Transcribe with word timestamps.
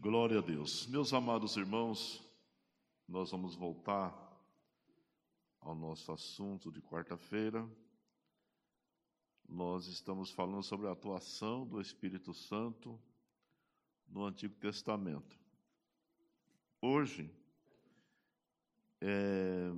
Glória 0.00 0.38
a 0.38 0.40
Deus. 0.40 0.86
Meus 0.86 1.12
amados 1.12 1.58
irmãos, 1.58 2.26
nós 3.06 3.30
vamos 3.32 3.54
voltar 3.54 4.10
ao 5.60 5.74
nosso 5.74 6.10
assunto 6.10 6.72
de 6.72 6.80
quarta-feira. 6.80 7.68
Nós 9.46 9.88
estamos 9.88 10.30
falando 10.30 10.62
sobre 10.62 10.88
a 10.88 10.92
atuação 10.92 11.66
do 11.66 11.82
Espírito 11.82 12.32
Santo 12.32 12.98
no 14.08 14.24
Antigo 14.24 14.54
Testamento. 14.54 15.38
Hoje, 16.80 17.30
é, 19.02 19.70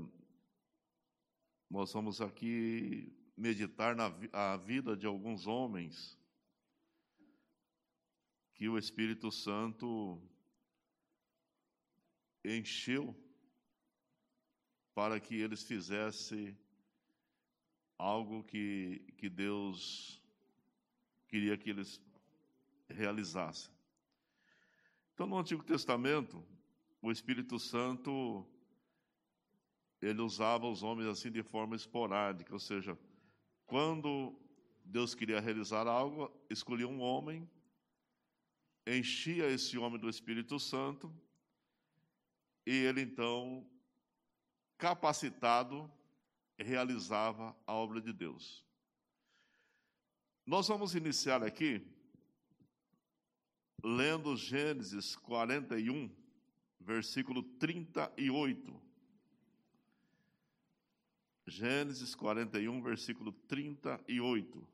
nós 1.68 1.92
vamos 1.92 2.20
aqui 2.20 3.12
meditar 3.36 3.96
na 3.96 4.06
a 4.32 4.56
vida 4.56 4.96
de 4.96 5.04
alguns 5.04 5.48
homens 5.48 6.16
que 8.62 8.68
o 8.68 8.78
Espírito 8.78 9.28
Santo 9.32 10.22
encheu 12.44 13.12
para 14.94 15.18
que 15.18 15.34
eles 15.34 15.64
fizessem 15.64 16.56
algo 17.98 18.44
que, 18.44 19.02
que 19.16 19.28
Deus 19.28 20.22
queria 21.26 21.58
que 21.58 21.70
eles 21.70 22.00
realizassem. 22.88 23.74
Então, 25.12 25.26
no 25.26 25.38
Antigo 25.38 25.64
Testamento, 25.64 26.40
o 27.00 27.10
Espírito 27.10 27.58
Santo 27.58 28.46
ele 30.00 30.22
usava 30.22 30.68
os 30.68 30.84
homens 30.84 31.08
assim 31.08 31.32
de 31.32 31.42
forma 31.42 31.74
esporádica, 31.74 32.52
ou 32.52 32.60
seja, 32.60 32.96
quando 33.66 34.40
Deus 34.84 35.16
queria 35.16 35.40
realizar 35.40 35.88
algo, 35.88 36.30
escolhia 36.48 36.86
um 36.86 37.00
homem 37.00 37.50
enchia 38.86 39.46
esse 39.48 39.78
homem 39.78 39.98
do 39.98 40.08
Espírito 40.08 40.58
Santo 40.58 41.12
e 42.66 42.70
ele 42.70 43.00
então, 43.00 43.66
capacitado, 44.78 45.90
realizava 46.56 47.56
a 47.66 47.72
obra 47.72 48.00
de 48.00 48.12
Deus. 48.12 48.64
Nós 50.46 50.68
vamos 50.68 50.94
iniciar 50.94 51.42
aqui 51.42 51.84
lendo 53.82 54.36
Gênesis 54.36 55.16
41, 55.16 56.10
versículo 56.80 57.42
38. 57.42 58.82
Gênesis 61.46 62.14
41, 62.14 62.80
versículo 62.80 63.32
38. 63.32 64.68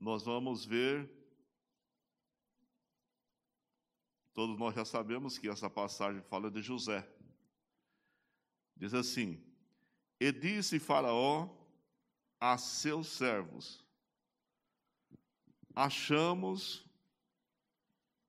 Nós 0.00 0.24
vamos 0.24 0.64
ver 0.64 1.10
Todos 4.38 4.56
nós 4.56 4.72
já 4.72 4.84
sabemos 4.84 5.36
que 5.36 5.48
essa 5.48 5.68
passagem 5.68 6.22
fala 6.22 6.48
de 6.48 6.62
José. 6.62 7.04
Diz 8.76 8.94
assim: 8.94 9.44
E 10.20 10.30
disse 10.30 10.78
Faraó 10.78 11.48
a 12.38 12.56
seus 12.56 13.08
servos: 13.08 13.84
Achamos 15.74 16.86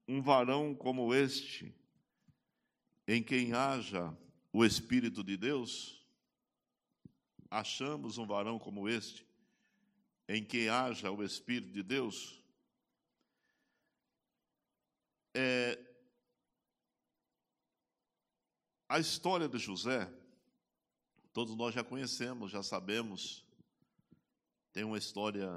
um 0.08 0.20
varão 0.20 0.74
como 0.74 1.14
este, 1.14 1.72
em 3.08 3.22
quem 3.22 3.54
haja 3.54 4.12
o 4.52 4.66
Espírito 4.66 5.24
de 5.24 5.38
Deus? 5.38 6.04
Achamos 7.52 8.18
um 8.18 8.26
varão 8.26 8.58
como 8.58 8.90
este, 8.90 9.28
em 10.28 10.44
quem 10.44 10.70
haja 10.70 11.12
o 11.12 11.24
Espírito 11.24 11.72
de 11.72 11.84
Deus? 11.84 12.44
É, 15.36 15.89
a 18.90 19.00
história 19.00 19.48
de 19.48 19.60
José, 19.60 20.12
todos 21.32 21.56
nós 21.56 21.76
já 21.76 21.84
conhecemos, 21.84 22.50
já 22.50 22.64
sabemos. 22.64 23.46
Tem 24.74 24.84
uma 24.84 24.98
história 24.98 25.48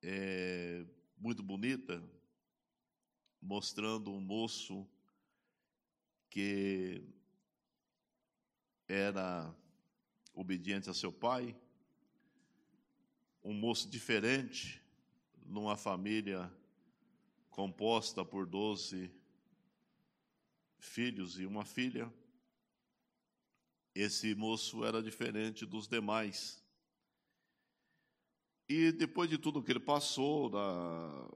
é, 0.00 0.86
muito 1.18 1.42
bonita, 1.42 2.00
mostrando 3.42 4.12
um 4.12 4.20
moço 4.20 4.86
que 6.30 7.02
era 8.86 9.52
obediente 10.32 10.88
a 10.88 10.94
seu 10.94 11.12
pai, 11.12 11.56
um 13.42 13.52
moço 13.52 13.90
diferente, 13.90 14.80
numa 15.44 15.76
família 15.76 16.52
composta 17.50 18.24
por 18.24 18.46
doze 18.46 19.10
filhos 20.78 21.38
e 21.38 21.46
uma 21.46 21.64
filha. 21.64 22.12
Esse 23.94 24.34
moço 24.34 24.84
era 24.84 25.02
diferente 25.02 25.64
dos 25.64 25.88
demais. 25.88 26.62
E 28.68 28.92
depois 28.92 29.30
de 29.30 29.38
tudo 29.38 29.62
que 29.62 29.72
ele 29.72 29.80
passou, 29.80 30.50
da, 30.50 31.28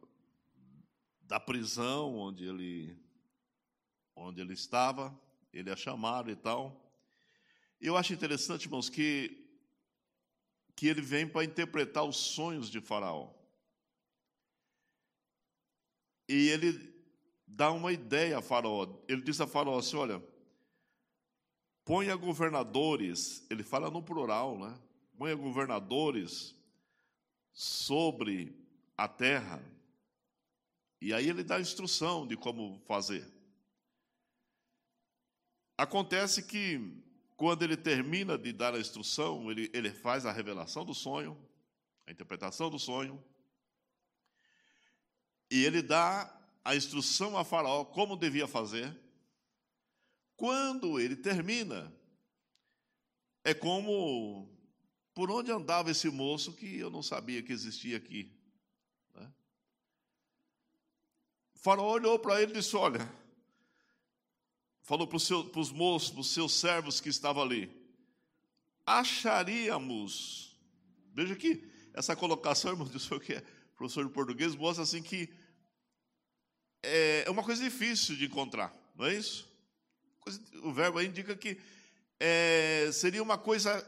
da 1.23 1.41
prisão 1.41 2.17
onde 2.17 2.45
ele, 2.45 2.99
onde 4.17 4.41
ele 4.41 4.53
estava, 4.53 5.19
ele 5.53 5.71
é 5.71 5.77
chamado 5.77 6.31
e 6.31 6.37
tal. 6.37 6.93
Eu 7.81 7.97
acho 7.97 8.13
interessante, 8.13 8.65
irmãos, 8.65 8.91
que, 8.91 9.49
que 10.77 10.87
ele 10.87 11.01
vem 11.01 11.27
para 11.27 11.45
interpretar 11.45 12.05
os 12.05 12.17
sonhos 12.17 12.69
de 12.69 12.81
Faraó. 12.81 13.33
E 16.29 16.49
ele 16.49 16.90
dá 17.51 17.71
uma 17.71 17.93
ideia 17.93 18.39
a 18.39 18.43
Faraó. 18.43 18.87
Ele 19.09 19.23
diz 19.23 19.41
a 19.41 19.47
Faraó 19.47 19.79
assim: 19.79 19.97
olha, 19.97 20.23
ponha 21.85 22.15
governadores, 22.17 23.47
ele 23.51 23.63
fala 23.63 23.91
no 23.91 24.03
plural, 24.03 24.59
né? 24.59 24.79
Ponha 25.19 25.35
governadores 25.35 26.55
sobre 27.53 28.57
a 28.97 29.09
terra. 29.09 29.63
E 31.01 31.13
aí 31.13 31.29
ele 31.29 31.43
dá 31.43 31.61
instrução 31.61 32.27
de 32.27 32.37
como 32.37 32.79
fazer. 32.87 33.27
Acontece 35.77 36.43
que, 36.43 37.03
quando 37.37 37.63
ele 37.63 37.77
termina 37.77 38.37
de 38.37 38.53
dar 38.53 38.75
a 38.75 38.79
instrução, 38.79 39.51
ele, 39.51 39.71
ele 39.73 39.91
faz 39.91 40.27
a 40.27 40.33
revelação 40.33 40.85
do 40.85 40.93
sonho, 40.93 41.39
a 42.07 42.11
interpretação 42.11 42.69
do 42.69 42.79
sonho, 42.79 43.23
e 45.51 45.65
ele 45.65 45.81
dá 45.83 46.40
a 46.65 46.77
instrução 46.77 47.37
a 47.37 47.45
Faraó 47.45 47.85
como 47.85 48.17
devia 48.17 48.47
fazer. 48.47 48.97
Quando 50.37 50.99
ele 50.99 51.17
termina, 51.17 51.93
é 53.45 53.53
como 53.55 54.49
por 55.15 55.31
onde 55.31 55.51
andava 55.51 55.91
esse 55.91 56.09
moço 56.09 56.53
que 56.53 56.79
eu 56.79 56.91
não 56.91 57.03
sabia 57.03 57.43
que 57.43 57.53
existia 57.53 57.97
aqui. 57.97 58.33
Né? 59.15 59.31
Faraó 61.55 61.93
olhou 61.93 62.19
para 62.19 62.41
ele 62.43 62.53
e 62.53 62.55
disse: 62.55 62.77
Olha, 62.77 63.11
falou 64.83 65.07
para 65.07 65.17
os, 65.17 65.25
seus, 65.25 65.49
para 65.51 65.61
os 65.61 65.71
moços, 65.71 66.11
para 66.11 66.21
os 66.21 66.31
seus 66.31 66.55
servos 66.55 67.01
que 67.01 67.09
estavam 67.09 67.43
ali, 67.43 67.71
acharíamos, 68.87 70.59
veja 71.15 71.35
aqui, 71.35 71.71
essa 71.93 72.17
colocação, 72.17 72.73
irmão, 72.73 72.89
disso 72.89 73.19
que 73.21 73.35
é 73.35 73.45
professor 73.77 74.05
de 74.05 74.13
português, 74.13 74.55
mostra 74.55 74.83
assim 74.83 75.03
que 75.03 75.33
é, 76.83 77.25
é 77.27 77.31
uma 77.31 77.43
coisa 77.43 77.63
difícil 77.63 78.17
de 78.17 78.27
encontrar, 78.27 78.75
não 78.95 79.07
é 79.07 79.15
isso? 79.15 79.49
O 80.63 80.73
verbo 80.73 80.99
aí 80.99 81.07
indica 81.07 81.35
que 81.37 81.61
é, 82.19 82.91
seria 82.93 83.23
uma 83.23 83.39
coisa 83.39 83.85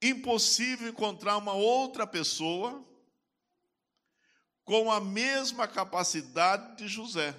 impossível 0.00 0.88
encontrar 0.88 1.36
uma 1.36 1.52
outra 1.52 2.06
pessoa 2.06 2.84
com 4.64 4.90
a 4.90 5.00
mesma 5.00 5.66
capacidade 5.66 6.76
de 6.76 6.88
José. 6.88 7.34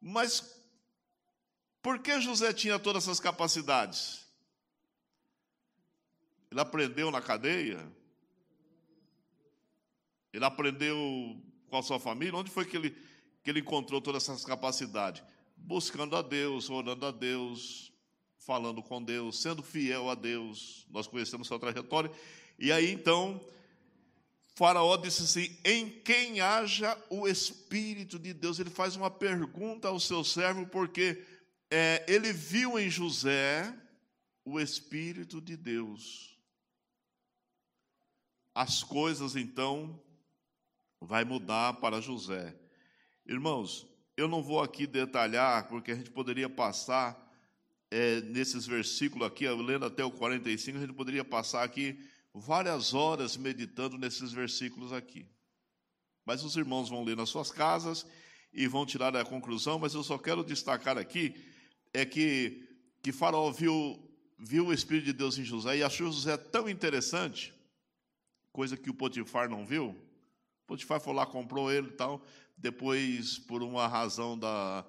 Mas 0.00 0.56
por 1.82 1.98
que 1.98 2.20
José 2.20 2.52
tinha 2.52 2.78
todas 2.78 3.04
essas 3.04 3.20
capacidades? 3.20 4.26
Ele 6.50 6.60
aprendeu 6.60 7.10
na 7.10 7.20
cadeia? 7.20 7.86
Ele 10.32 10.44
aprendeu 10.44 11.40
com 11.68 11.78
a 11.78 11.82
sua 11.82 11.98
família? 11.98 12.36
Onde 12.36 12.50
foi 12.50 12.64
que 12.64 12.76
ele, 12.76 12.90
que 13.42 13.50
ele 13.50 13.60
encontrou 13.60 14.00
todas 14.00 14.22
essas 14.22 14.44
capacidades? 14.44 15.22
Buscando 15.56 16.16
a 16.16 16.22
Deus, 16.22 16.68
orando 16.70 17.06
a 17.06 17.10
Deus, 17.10 17.92
falando 18.38 18.82
com 18.82 19.02
Deus, 19.02 19.40
sendo 19.40 19.62
fiel 19.62 20.08
a 20.08 20.14
Deus. 20.14 20.86
Nós 20.90 21.06
conhecemos 21.06 21.48
sua 21.48 21.58
trajetória. 21.58 22.10
E 22.58 22.70
aí 22.70 22.90
então, 22.90 23.40
Faraó 24.54 24.96
disse 24.96 25.22
assim: 25.22 25.56
em 25.64 25.90
quem 25.90 26.40
haja 26.40 26.96
o 27.10 27.28
Espírito 27.28 28.18
de 28.18 28.32
Deus. 28.32 28.58
Ele 28.58 28.70
faz 28.70 28.96
uma 28.96 29.10
pergunta 29.10 29.88
ao 29.88 30.00
seu 30.00 30.24
servo, 30.24 30.66
porque 30.66 31.22
é, 31.70 32.04
ele 32.08 32.32
viu 32.32 32.78
em 32.78 32.88
José 32.88 33.72
o 34.44 34.58
Espírito 34.60 35.40
de 35.40 35.56
Deus. 35.56 36.38
As 38.54 38.82
coisas 38.82 39.36
então 39.36 40.00
vai 41.06 41.24
mudar 41.24 41.74
para 41.74 42.00
José. 42.00 42.54
Irmãos, 43.24 43.86
eu 44.16 44.26
não 44.26 44.42
vou 44.42 44.60
aqui 44.60 44.86
detalhar, 44.86 45.68
porque 45.68 45.92
a 45.92 45.94
gente 45.94 46.10
poderia 46.10 46.48
passar 46.48 47.16
é, 47.90 48.20
nesses 48.22 48.66
versículos 48.66 49.26
aqui, 49.26 49.48
lendo 49.48 49.86
até 49.86 50.04
o 50.04 50.10
45, 50.10 50.76
a 50.76 50.80
gente 50.80 50.92
poderia 50.92 51.24
passar 51.24 51.62
aqui 51.62 51.98
várias 52.34 52.92
horas 52.92 53.36
meditando 53.36 53.96
nesses 53.96 54.32
versículos 54.32 54.92
aqui. 54.92 55.26
Mas 56.24 56.42
os 56.42 56.56
irmãos 56.56 56.88
vão 56.88 57.04
ler 57.04 57.16
nas 57.16 57.28
suas 57.28 57.52
casas 57.52 58.04
e 58.52 58.66
vão 58.66 58.84
tirar 58.84 59.16
a 59.16 59.24
conclusão, 59.24 59.78
mas 59.78 59.94
eu 59.94 60.02
só 60.02 60.18
quero 60.18 60.42
destacar 60.42 60.98
aqui 60.98 61.34
é 61.94 62.04
que, 62.04 62.68
que 63.02 63.12
Faraó 63.12 63.50
viu, 63.52 63.98
viu 64.38 64.66
o 64.66 64.72
Espírito 64.72 65.06
de 65.06 65.12
Deus 65.12 65.38
em 65.38 65.44
José 65.44 65.78
e 65.78 65.82
achou 65.82 66.12
José 66.12 66.36
tão 66.36 66.68
interessante, 66.68 67.54
coisa 68.52 68.76
que 68.76 68.90
o 68.90 68.94
Potifar 68.94 69.48
não 69.48 69.64
viu. 69.64 69.96
Potifar 70.66 71.00
foi 71.00 71.14
lá, 71.14 71.24
comprou 71.24 71.70
ele 71.70 71.88
e 71.88 71.92
tal, 71.92 72.22
depois, 72.56 73.38
por 73.38 73.62
uma 73.62 73.86
razão 73.86 74.38
da, 74.38 74.84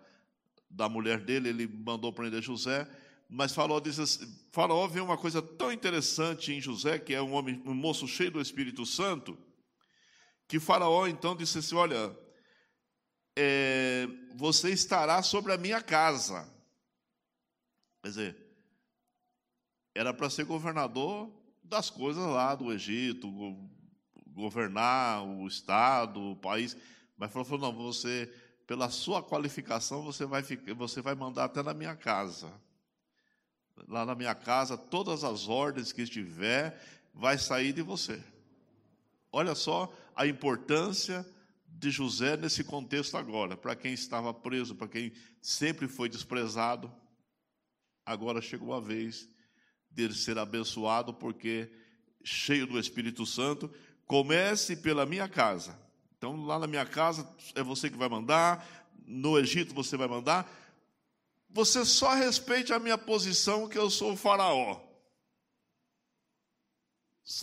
da 0.69 0.89
mulher 0.89 1.19
dele, 1.19 1.49
ele 1.49 1.67
mandou 1.67 2.11
prender 2.11 2.41
José, 2.41 2.87
mas 3.29 3.53
Faraó 3.53 3.79
diz 3.79 3.99
assim, 3.99 4.25
Faraó 4.51 4.87
vê 4.87 5.01
uma 5.01 5.17
coisa 5.17 5.41
tão 5.41 5.71
interessante 5.71 6.53
em 6.53 6.61
José, 6.61 6.97
que 6.97 7.13
é 7.13 7.21
um 7.21 7.33
homem, 7.33 7.61
um 7.65 7.73
moço 7.73 8.07
cheio 8.07 8.31
do 8.31 8.41
Espírito 8.41 8.85
Santo, 8.85 9.37
que 10.47 10.59
Faraó 10.59 11.07
então 11.07 11.35
disse 11.35 11.57
assim: 11.57 11.75
Olha, 11.75 12.17
é, 13.35 14.07
você 14.35 14.69
estará 14.71 15.21
sobre 15.21 15.51
a 15.51 15.57
minha 15.57 15.81
casa. 15.81 16.49
Quer 18.01 18.07
dizer, 18.07 18.37
era 19.93 20.13
para 20.13 20.29
ser 20.29 20.45
governador 20.45 21.29
das 21.61 21.89
coisas 21.89 22.23
lá 22.23 22.55
do 22.55 22.71
Egito, 22.71 23.29
governar 24.37 25.23
o 25.25 25.47
estado, 25.47 26.21
o 26.21 26.35
país. 26.35 26.77
Mas 27.17 27.31
falou, 27.31 27.45
falou 27.45 27.73
não, 27.73 27.77
você, 27.77 28.31
pela 28.67 28.89
sua 28.91 29.23
qualificação, 29.23 30.03
você 30.03 30.25
vai, 30.25 30.43
ficar, 30.43 30.73
você 30.75 31.01
vai 31.01 31.15
mandar 31.15 31.45
até 31.45 31.63
na 31.63 31.73
minha 31.73 31.95
casa. 31.95 32.53
Lá 33.87 34.05
na 34.05 34.13
minha 34.15 34.35
casa, 34.35 34.77
todas 34.77 35.23
as 35.23 35.47
ordens 35.47 35.91
que 35.91 36.03
estiver, 36.03 36.79
vai 37.13 37.37
sair 37.37 37.73
de 37.73 37.81
você. 37.81 38.23
Olha 39.31 39.55
só 39.55 39.91
a 40.15 40.25
importância 40.27 41.25
de 41.67 41.89
José 41.89 42.37
nesse 42.37 42.63
contexto 42.63 43.17
agora, 43.17 43.57
para 43.57 43.75
quem 43.75 43.93
estava 43.93 44.33
preso, 44.33 44.75
para 44.75 44.87
quem 44.87 45.11
sempre 45.41 45.87
foi 45.87 46.09
desprezado, 46.09 46.91
agora 48.05 48.41
chegou 48.41 48.73
a 48.73 48.79
vez 48.79 49.29
dele 49.89 50.13
ser 50.13 50.37
abençoado, 50.37 51.13
porque 51.13 51.71
cheio 52.23 52.67
do 52.67 52.79
Espírito 52.79 53.25
Santo, 53.25 53.71
comece 54.07 54.75
pela 54.75 55.05
minha 55.05 55.27
casa. 55.27 55.77
Então, 56.17 56.43
lá 56.45 56.57
na 56.57 56.65
minha 56.65 56.85
casa 56.85 57.29
é 57.53 57.61
você 57.61 57.89
que 57.89 57.97
vai 57.97 58.09
mandar, 58.09 58.65
no 59.05 59.37
Egito 59.37 59.75
você 59.75 59.95
vai 59.95 60.07
mandar. 60.07 60.49
Você 61.49 61.85
só 61.85 62.13
respeite 62.15 62.73
a 62.73 62.79
minha 62.79 62.97
posição, 62.97 63.67
que 63.67 63.77
eu 63.77 63.89
sou 63.89 64.13
o 64.13 64.17
Faraó. 64.17 64.81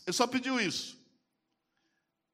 Ele 0.06 0.16
só 0.16 0.26
pediu 0.26 0.58
isso. 0.58 0.98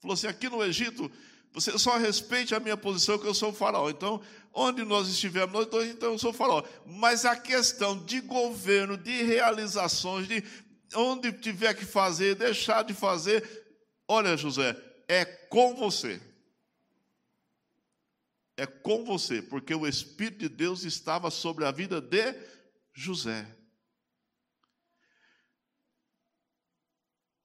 Falou 0.01 0.15
assim: 0.15 0.29
aqui 0.29 0.49
no 0.49 0.65
Egito, 0.65 1.11
você 1.53 1.77
só 1.79 1.97
respeite 1.97 2.55
a 2.55 2.61
minha 2.61 2.77
posição, 2.77 3.19
que 3.19 3.27
eu 3.27 3.35
sou 3.35 3.51
o 3.51 3.55
faraó. 3.55 3.91
Então, 3.91 4.21
onde 4.55 4.85
nós 4.85 5.09
estivermos, 5.09 5.53
nós 5.53 5.67
dois, 5.67 5.91
então 5.91 6.13
eu 6.13 6.19
sou 6.19 6.31
o 6.31 6.35
faraó. 6.35 6.63
Mas 6.87 7.25
a 7.25 7.37
questão 7.37 7.99
de 7.99 8.21
governo, 8.21 8.97
de 8.97 9.23
realizações, 9.23 10.29
de 10.29 10.45
onde 10.95 11.33
tiver 11.33 11.75
que 11.75 11.85
fazer, 11.85 12.37
deixar 12.37 12.83
de 12.83 12.95
fazer, 12.95 13.60
olha, 14.11 14.37
José, 14.37 14.77
é 15.07 15.25
com 15.25 15.77
você. 15.77 16.21
É 18.57 18.67
com 18.67 19.05
você, 19.05 19.41
porque 19.41 19.73
o 19.73 19.87
Espírito 19.87 20.41
de 20.41 20.49
Deus 20.49 20.83
estava 20.83 21.31
sobre 21.31 21.65
a 21.65 21.71
vida 21.71 22.01
de 22.01 22.35
José. 22.93 23.47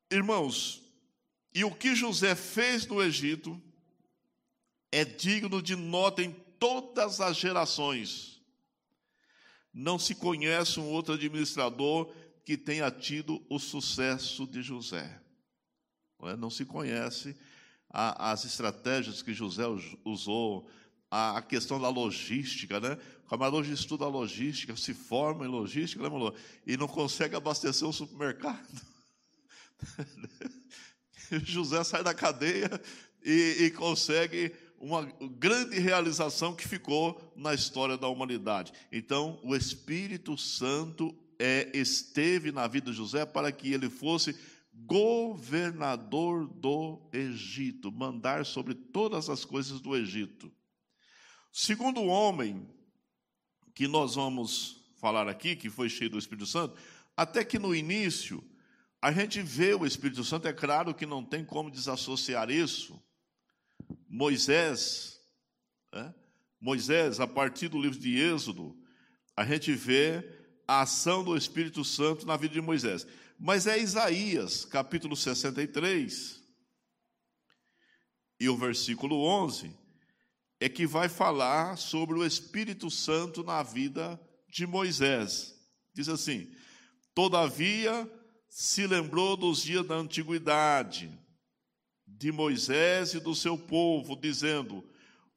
Irmãos, 0.09 0.81
e 1.53 1.63
o 1.63 1.73
que 1.73 1.95
José 1.95 2.33
fez 2.33 2.88
no 2.88 3.01
Egito 3.01 3.61
é 4.91 5.06
digno 5.06 5.61
de 5.61 5.75
nota 5.75 6.23
em 6.23 6.31
todas 6.59 7.21
as 7.21 7.38
gerações. 7.38 8.41
Não 9.71 10.00
se 10.00 10.15
conhece 10.15 10.79
um 10.79 10.89
outro 10.89 11.13
administrador 11.13 12.11
que 12.44 12.57
tenha 12.57 12.89
tido 12.89 13.45
o 13.50 13.59
sucesso 13.59 14.47
de 14.47 14.63
José. 14.63 15.25
Não, 16.19 16.29
é? 16.29 16.35
Não 16.35 16.50
se 16.50 16.65
conhece 16.65 17.35
a, 17.89 18.31
as 18.31 18.45
estratégias 18.45 19.21
que 19.21 19.33
José 19.33 19.63
usou, 20.03 20.69
a, 21.09 21.38
a, 21.38 21.41
questão 21.41 21.79
da 21.79 21.89
logística, 21.89 22.79
né? 22.79 22.97
O 23.25 23.29
camarada 23.29 23.65
estuda 23.67 24.07
logística, 24.07 24.75
se 24.75 24.94
forma 24.94 25.45
em 25.45 25.50
logística, 25.50 26.07
né, 26.07 26.09
e 26.65 26.77
não 26.77 26.88
consegue 26.88 27.35
abastecer 27.35 27.88
um 27.88 27.94
supermercado. 27.94 28.67
José 31.44 31.83
sai 31.83 32.03
da 32.03 32.13
cadeia 32.13 32.69
e, 33.23 33.65
e 33.65 33.71
consegue 33.71 34.53
uma 34.79 35.03
grande 35.39 35.79
realização 35.79 36.56
que 36.56 36.68
ficou 36.68 37.33
na 37.35 37.53
história 37.53 37.97
da 37.97 38.07
humanidade. 38.07 38.71
Então, 38.91 39.39
o 39.44 39.56
Espírito 39.56 40.38
Santo 40.38 41.15
é, 41.39 41.71
esteve 41.73 42.51
na 42.51 42.68
vida 42.68 42.91
de 42.91 42.97
José 42.97 43.25
para 43.25 43.51
que 43.51 43.73
ele 43.73 43.89
fosse 43.89 44.35
governador 44.75 46.48
do 46.48 47.01
Egito, 47.13 47.92
mandar 47.92 48.45
sobre 48.45 48.74
todas 48.75 49.30
as 49.30 49.45
coisas 49.45 49.80
do 49.80 49.95
Egito. 49.95 50.51
Segundo 51.51 52.04
homem 52.04 52.68
que 53.74 53.88
nós 53.88 54.16
vamos 54.16 54.83
falar 54.98 55.27
aqui, 55.27 55.56
que 55.56 55.69
foi 55.69 55.89
cheio 55.89 56.10
do 56.10 56.19
Espírito 56.19 56.45
Santo, 56.45 56.75
até 57.16 57.44
que 57.44 57.57
no 57.57 57.74
início 57.74 58.44
a 59.01 59.12
gente 59.12 59.42
vê 59.42 59.74
o 59.74 59.86
Espírito 59.86 60.24
Santo, 60.24 60.48
é 60.48 60.54
claro 60.54 60.94
que 60.94 61.06
não 61.06 61.24
tem 61.24 61.45
como 61.45 61.69
desassociar 61.69 62.50
isso. 62.50 63.00
Moisés, 64.10 65.19
né? 65.94 66.13
Moisés, 66.60 67.19
a 67.19 67.28
partir 67.28 67.68
do 67.68 67.80
livro 67.80 68.00
de 68.00 68.18
Êxodo, 68.18 68.75
a 69.38 69.45
gente 69.45 69.71
vê 69.74 70.28
a 70.68 70.81
ação 70.81 71.24
do 71.24 71.38
Espírito 71.38 71.83
Santo 71.83 72.25
na 72.25 72.36
vida 72.36 72.54
de 72.54 72.62
Moisés. 72.62 73.06
Mas 73.37 73.67
é 73.67 73.77
Isaías, 73.77 74.63
capítulo 74.63 75.15
63, 75.15 76.42
e 78.39 78.47
o 78.47 78.57
versículo 78.57 79.21
11, 79.23 79.75
é 80.59 80.69
que 80.69 80.87
vai 80.87 81.09
falar 81.09 81.77
sobre 81.77 82.18
o 82.18 82.25
Espírito 82.25 82.89
Santo 82.89 83.44
na 83.44 83.61
vida 83.61 84.19
de 84.49 84.65
Moisés. 84.65 85.54
Diz 85.94 86.07
assim: 86.07 86.49
Todavia 87.13 88.09
se 88.49 88.87
lembrou 88.87 89.35
dos 89.35 89.61
dias 89.61 89.85
da 89.85 89.95
antiguidade, 89.95 91.11
de 92.07 92.31
Moisés 92.31 93.13
e 93.13 93.19
do 93.19 93.35
seu 93.35 93.57
povo, 93.57 94.15
dizendo: 94.15 94.81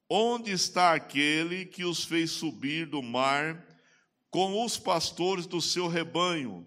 Onde 0.08 0.52
está 0.52 0.94
aquele 0.94 1.66
que 1.66 1.84
os 1.84 2.04
fez 2.04 2.30
subir 2.30 2.86
do 2.86 3.02
mar 3.02 3.66
com 4.30 4.64
os 4.64 4.78
pastores 4.78 5.46
do 5.46 5.60
seu 5.60 5.88
rebanho? 5.88 6.64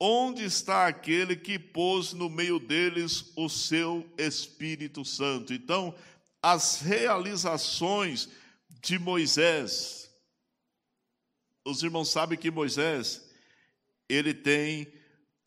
Onde 0.00 0.44
está 0.44 0.86
aquele 0.86 1.34
que 1.34 1.58
pôs 1.58 2.12
no 2.12 2.30
meio 2.30 2.60
deles 2.60 3.32
o 3.34 3.48
seu 3.48 4.08
Espírito 4.16 5.04
Santo? 5.04 5.52
Então, 5.52 5.92
as 6.40 6.80
realizações 6.80 8.28
de 8.80 8.96
Moisés, 8.96 10.08
os 11.64 11.82
irmãos 11.82 12.10
sabem 12.10 12.38
que 12.38 12.50
Moisés, 12.50 13.28
ele 14.08 14.32
tem 14.32 14.86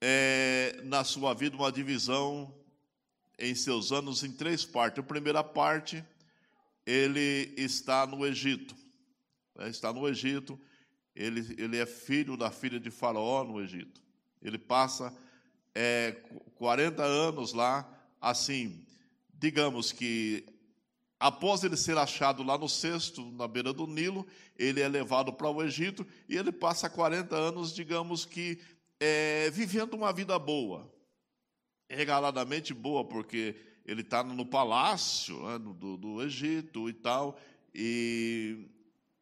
é, 0.01 0.81
na 0.83 1.03
sua 1.03 1.33
vida 1.33 1.55
uma 1.55 1.71
divisão 1.71 2.53
em 3.39 3.55
seus 3.55 3.91
anos 3.91 4.21
em 4.23 4.31
três 4.31 4.65
partes. 4.65 4.99
A 4.99 5.03
primeira 5.03 5.43
parte, 5.43 6.03
ele 6.85 7.53
está 7.55 8.05
no 8.05 8.25
Egito. 8.25 8.75
Né? 9.55 9.69
Está 9.69 9.93
no 9.93 10.07
Egito, 10.07 10.59
ele, 11.15 11.55
ele 11.57 11.77
é 11.77 11.85
filho 11.85 12.35
da 12.35 12.51
filha 12.51 12.79
de 12.79 12.91
Faraó 12.91 13.43
no 13.43 13.61
Egito. 13.61 14.01
Ele 14.41 14.57
passa 14.57 15.15
é, 15.75 16.17
40 16.55 17.03
anos 17.03 17.53
lá, 17.53 17.87
assim, 18.19 18.85
digamos 19.33 19.91
que 19.91 20.45
após 21.19 21.63
ele 21.63 21.77
ser 21.77 21.97
achado 21.97 22.41
lá 22.41 22.57
no 22.57 22.67
cesto, 22.67 23.23
na 23.33 23.47
beira 23.47 23.71
do 23.71 23.85
Nilo, 23.85 24.25
ele 24.57 24.81
é 24.81 24.87
levado 24.87 25.31
para 25.31 25.49
o 25.49 25.63
Egito 25.63 26.05
e 26.27 26.35
ele 26.35 26.51
passa 26.51 26.89
40 26.89 27.35
anos, 27.35 27.73
digamos 27.73 28.25
que 28.25 28.59
é, 28.99 29.49
vivendo 29.51 29.93
uma 29.93 30.11
vida 30.11 30.37
boa, 30.39 30.91
regaladamente 31.89 32.73
boa, 32.73 33.05
porque 33.05 33.55
ele 33.85 34.01
está 34.01 34.23
no 34.23 34.45
palácio 34.45 35.41
né, 35.43 35.59
do, 35.59 35.97
do 35.97 36.23
Egito 36.23 36.89
e 36.89 36.93
tal, 36.93 37.39
e, 37.73 38.65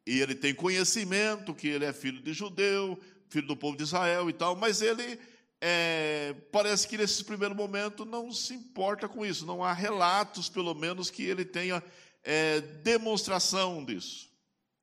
e 0.06 0.20
ele 0.20 0.36
tem 0.36 0.54
conhecimento 0.54 1.54
que 1.54 1.68
ele 1.68 1.86
é 1.86 1.94
filho 1.94 2.22
de 2.22 2.34
judeu, 2.34 3.00
filho 3.30 3.48
do 3.48 3.56
povo 3.56 3.78
de 3.78 3.84
Israel 3.84 4.30
e 4.30 4.34
tal, 4.34 4.56
mas 4.56 4.82
ele 4.82 5.20
é, 5.62 6.36
parece 6.52 6.88
que 6.88 6.98
nesse 6.98 7.24
primeiro 7.24 7.54
momento 7.54 8.06
não 8.06 8.32
se 8.32 8.54
importa 8.54 9.08
com 9.08 9.26
isso, 9.26 9.46
não 9.46 9.64
há 9.64 9.74
relatos, 9.74 10.50
pelo 10.50 10.74
menos, 10.74 11.10
que 11.10 11.24
ele 11.24 11.46
tenha 11.46 11.84
é, 12.24 12.62
demonstração 12.62 13.84
disso. 13.84 14.30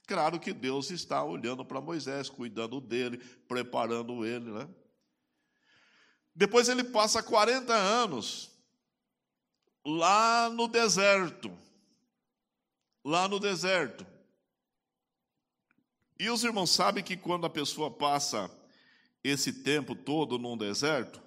Claro 0.07 0.39
que 0.39 0.53
Deus 0.53 0.91
está 0.91 1.25
olhando 1.25 1.65
para 1.65 1.81
Moisés, 1.81 2.29
cuidando 2.29 2.81
dele, 2.81 3.19
preparando 3.49 4.25
ele, 4.25 4.51
né? 4.51 4.69
Depois 6.35 6.69
ele 6.69 6.85
passa 6.85 7.23
40 7.23 7.75
anos 7.75 8.51
lá 9.85 10.51
no 10.51 10.69
deserto. 10.69 11.51
Lá 13.05 13.27
no 13.27 13.41
deserto. 13.41 14.07
E 16.19 16.31
os 16.31 16.43
irmãos 16.45 16.71
sabem 16.71 17.05
que 17.05 17.17
quando 17.17 17.47
a 17.47 17.51
pessoa 17.51 17.91
passa 17.91 18.51
esse 19.23 19.53
tempo 19.53 19.95
todo 19.95 20.39
num 20.39 20.57
deserto, 20.57 21.23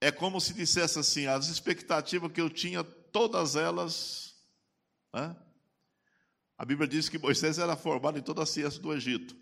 é 0.00 0.10
como 0.10 0.40
se 0.40 0.54
dissesse 0.54 0.98
assim: 0.98 1.26
as 1.26 1.48
expectativas 1.48 2.32
que 2.32 2.40
eu 2.40 2.48
tinha, 2.48 2.82
todas 2.82 3.56
elas. 3.56 4.34
Né? 5.12 5.36
A 6.56 6.64
Bíblia 6.64 6.88
diz 6.88 7.08
que 7.08 7.18
Moisés 7.18 7.58
era 7.58 7.76
formado 7.76 8.18
em 8.18 8.22
toda 8.22 8.42
a 8.42 8.46
ciência 8.46 8.80
do 8.80 8.94
Egito. 8.94 9.36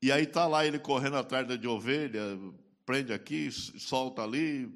E 0.00 0.12
aí 0.12 0.24
está 0.24 0.46
lá 0.46 0.64
ele 0.64 0.78
correndo 0.78 1.16
atrás 1.16 1.46
de 1.58 1.66
ovelha, 1.66 2.20
prende 2.84 3.12
aqui, 3.12 3.50
solta 3.50 4.22
ali, 4.22 4.70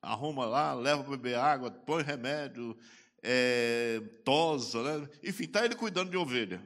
arruma 0.00 0.44
lá, 0.44 0.74
leva 0.74 1.02
para 1.04 1.10
beber 1.12 1.36
água, 1.36 1.70
põe 1.70 2.02
remédio, 2.02 2.76
é, 3.22 4.00
tosa, 4.24 4.82
né? 4.82 5.08
enfim, 5.22 5.44
está 5.44 5.64
ele 5.64 5.76
cuidando 5.76 6.10
de 6.10 6.16
ovelha. 6.16 6.60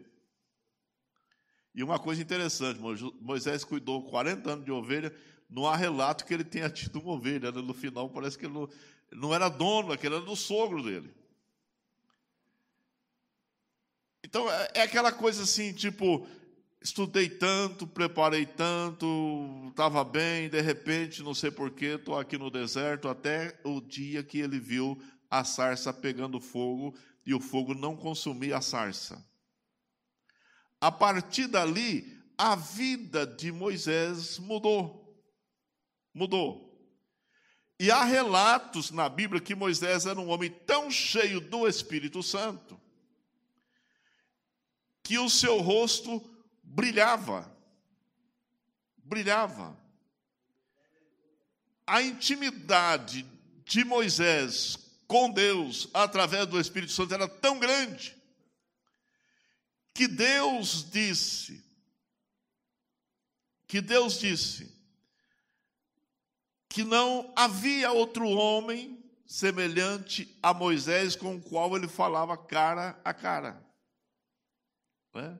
E 1.76 1.82
uma 1.82 1.98
coisa 1.98 2.22
interessante, 2.22 2.80
Moisés 3.20 3.62
cuidou 3.62 4.02
40 4.04 4.50
anos 4.50 4.64
de 4.64 4.72
ovelha, 4.72 5.14
não 5.48 5.66
há 5.66 5.76
relato 5.76 6.24
que 6.24 6.32
ele 6.32 6.42
tenha 6.42 6.70
tido 6.70 6.98
uma 6.98 7.12
ovelha, 7.12 7.52
né? 7.52 7.60
no 7.60 7.74
final 7.74 8.08
parece 8.08 8.38
que 8.38 8.46
ele 8.46 8.66
não, 9.12 9.34
era 9.34 9.50
dono, 9.50 9.92
aquele 9.92 10.14
era 10.14 10.24
do 10.24 10.34
sogro 10.34 10.82
dele. 10.82 11.14
Então 14.24 14.50
é, 14.50 14.70
é 14.76 14.82
aquela 14.82 15.12
coisa 15.12 15.42
assim, 15.42 15.74
tipo, 15.74 16.26
estudei 16.80 17.28
tanto, 17.28 17.86
preparei 17.86 18.46
tanto, 18.46 19.66
estava 19.68 20.02
bem, 20.02 20.48
de 20.48 20.62
repente, 20.62 21.22
não 21.22 21.34
sei 21.34 21.50
porquê, 21.50 21.96
estou 21.96 22.18
aqui 22.18 22.38
no 22.38 22.50
deserto, 22.50 23.06
até 23.06 23.60
o 23.62 23.82
dia 23.82 24.22
que 24.22 24.38
ele 24.38 24.58
viu 24.58 24.98
a 25.30 25.44
sarça 25.44 25.92
pegando 25.92 26.40
fogo 26.40 26.96
e 27.26 27.34
o 27.34 27.40
fogo 27.40 27.74
não 27.74 27.94
consumia 27.94 28.56
a 28.56 28.62
sarça. 28.62 29.22
A 30.86 30.92
partir 30.92 31.48
dali, 31.48 32.16
a 32.38 32.54
vida 32.54 33.26
de 33.26 33.50
Moisés 33.50 34.38
mudou. 34.38 35.20
Mudou. 36.14 36.80
E 37.76 37.90
há 37.90 38.04
relatos 38.04 38.92
na 38.92 39.08
Bíblia 39.08 39.40
que 39.40 39.52
Moisés 39.52 40.06
era 40.06 40.20
um 40.20 40.28
homem 40.28 40.48
tão 40.64 40.88
cheio 40.88 41.40
do 41.40 41.66
Espírito 41.66 42.22
Santo 42.22 42.80
que 45.02 45.18
o 45.18 45.28
seu 45.28 45.60
rosto 45.60 46.22
brilhava. 46.62 47.52
Brilhava. 48.98 49.76
A 51.84 52.00
intimidade 52.00 53.26
de 53.64 53.84
Moisés 53.84 54.78
com 55.08 55.32
Deus 55.32 55.88
através 55.92 56.46
do 56.46 56.60
Espírito 56.60 56.92
Santo 56.92 57.12
era 57.12 57.26
tão 57.26 57.58
grande 57.58 58.15
que 59.96 60.06
Deus 60.06 60.88
disse 60.90 61.64
que 63.66 63.80
Deus 63.80 64.20
disse 64.20 64.72
que 66.68 66.84
não 66.84 67.32
havia 67.34 67.90
outro 67.90 68.28
homem 68.28 69.02
semelhante 69.26 70.38
a 70.42 70.54
Moisés 70.54 71.16
com 71.16 71.36
o 71.36 71.42
qual 71.42 71.76
ele 71.76 71.88
falava 71.88 72.36
cara 72.36 73.00
a 73.04 73.12
cara. 73.12 73.60
Né? 75.12 75.38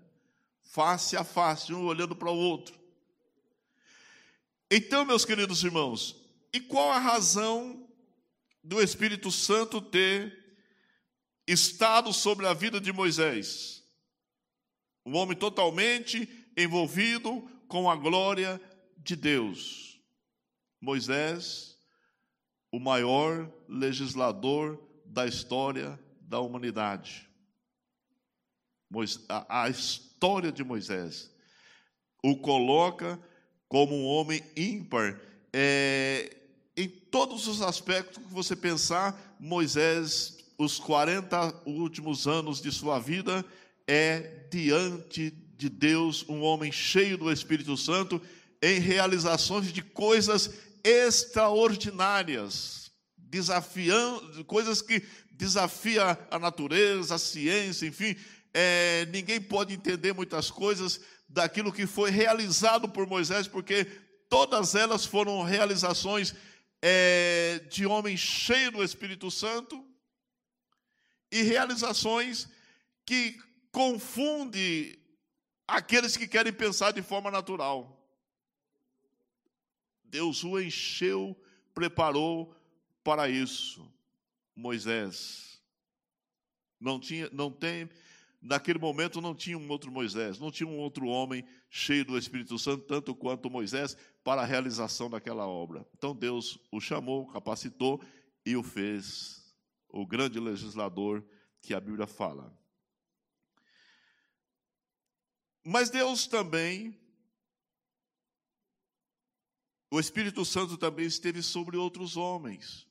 face 0.77 1.17
a 1.17 1.25
face, 1.25 1.73
um 1.73 1.87
olhando 1.87 2.15
para 2.15 2.31
o 2.31 2.37
outro. 2.37 2.79
Então, 4.71 5.05
meus 5.05 5.25
queridos 5.25 5.63
irmãos, 5.63 6.17
e 6.53 6.61
qual 6.61 6.91
a 6.91 6.99
razão 6.99 7.89
do 8.63 8.83
Espírito 8.83 9.31
Santo 9.31 9.81
ter 9.81 10.59
estado 11.47 12.13
sobre 12.13 12.47
a 12.47 12.53
vida 12.53 12.81
de 12.81 12.93
Moisés? 12.93 13.86
Um 15.07 15.17
homem 15.17 15.37
totalmente 15.37 16.29
envolvido 16.57 17.49
com 17.69 17.89
a 17.89 17.95
glória 17.95 18.61
de 18.99 19.15
Deus. 19.15 20.01
Moisés, 20.81 21.79
o 22.73 22.81
maior 22.81 23.49
legislador 23.69 24.83
da 25.05 25.25
história 25.25 25.99
da 26.21 26.41
humanidade. 26.41 27.29
A, 29.49 29.69
história 29.69 30.51
de 30.51 30.65
Moisés. 30.65 31.31
O 32.23 32.37
coloca 32.39 33.19
como 33.69 33.95
um 33.95 34.07
homem 34.07 34.43
ímpar. 34.57 35.21
É, 35.53 36.37
em 36.77 36.89
todos 36.89 37.47
os 37.47 37.63
aspectos 37.63 38.19
que 38.19 38.35
você 38.35 38.57
pensar, 38.57 39.37
Moisés, 39.39 40.39
os 40.59 40.79
40 40.79 41.63
últimos 41.65 42.27
anos 42.27 42.61
de 42.61 42.73
sua 42.73 42.99
vida, 42.99 43.45
é 43.87 44.47
diante 44.51 45.31
de 45.31 45.69
Deus 45.69 46.25
um 46.29 46.43
homem 46.43 46.73
cheio 46.73 47.17
do 47.17 47.33
Espírito 47.33 47.77
Santo 47.77 48.21
em 48.63 48.81
realizações 48.81 49.73
de 49.73 49.83
coisas 49.83 50.51
extraordinárias, 50.83 52.91
desafiando 53.17 54.45
coisas 54.45 54.83
que 54.83 55.03
desafia 55.33 56.19
a 56.31 56.39
natureza, 56.39 57.15
a 57.15 57.19
ciência, 57.19 57.87
enfim, 57.87 58.17
é, 58.55 59.07
ninguém 59.13 59.41
pode 59.41 59.75
entender 59.75 60.15
muitas 60.15 60.51
coisas 60.51 61.01
daquilo 61.29 61.73
que 61.73 61.87
foi 61.87 62.11
realizado 62.11 62.89
por 62.89 63.07
Moisés, 63.07 63.47
porque 63.47 63.85
todas 64.29 64.75
elas 64.75 65.05
foram 65.05 65.43
realizações 65.43 66.35
é, 66.81 67.61
de 67.71 67.87
homem 67.87 68.17
cheio 68.17 68.73
do 68.73 68.83
Espírito 68.83 69.31
Santo 69.31 69.85
e 71.31 71.43
realizações 71.43 72.49
que 73.05 73.39
confunde 73.77 74.99
aqueles 75.69 76.17
que 76.17 76.27
querem 76.27 76.51
pensar 76.51 76.93
de 76.93 77.03
forma 77.03 77.31
natural. 77.31 78.03
Deus 80.03 80.43
o 80.43 80.59
encheu, 80.59 81.39
preparou 81.75 82.57
para 83.05 83.29
isso. 83.29 83.87
Moisés 84.55 85.61
não 86.81 86.99
tinha, 86.99 87.29
não 87.31 87.51
tem 87.51 87.87
naquele 88.41 88.79
momento 88.79 89.21
não 89.21 89.35
tinha 89.35 89.59
um 89.59 89.69
outro 89.69 89.93
Moisés, 89.93 90.39
não 90.39 90.51
tinha 90.51 90.67
um 90.67 90.79
outro 90.79 91.07
homem 91.07 91.45
cheio 91.69 92.07
do 92.07 92.17
Espírito 92.17 92.59
Santo, 92.59 92.87
tanto 92.87 93.15
quanto 93.15 93.51
Moisés, 93.51 93.95
para 94.25 94.41
a 94.41 94.47
realização 94.47 95.11
daquela 95.11 95.47
obra. 95.47 95.87
Então 95.95 96.17
Deus 96.17 96.59
o 96.73 96.81
chamou, 96.81 97.27
capacitou 97.27 98.03
e 98.47 98.57
o 98.57 98.63
fez 98.63 99.55
o 99.91 100.07
grande 100.07 100.41
legislador 100.41 101.23
que 101.61 101.75
a 101.75 101.81
Bíblia 101.81 102.07
fala. 102.07 102.57
Mas 105.69 105.91
Deus 105.91 106.29
também, 106.29 106.97
o 109.91 109.99
Espírito 109.99 110.45
Santo 110.45 110.79
também 110.79 111.07
esteve 111.07 111.43
sobre 111.43 111.77
outros 111.77 112.17
homens. 112.17 112.87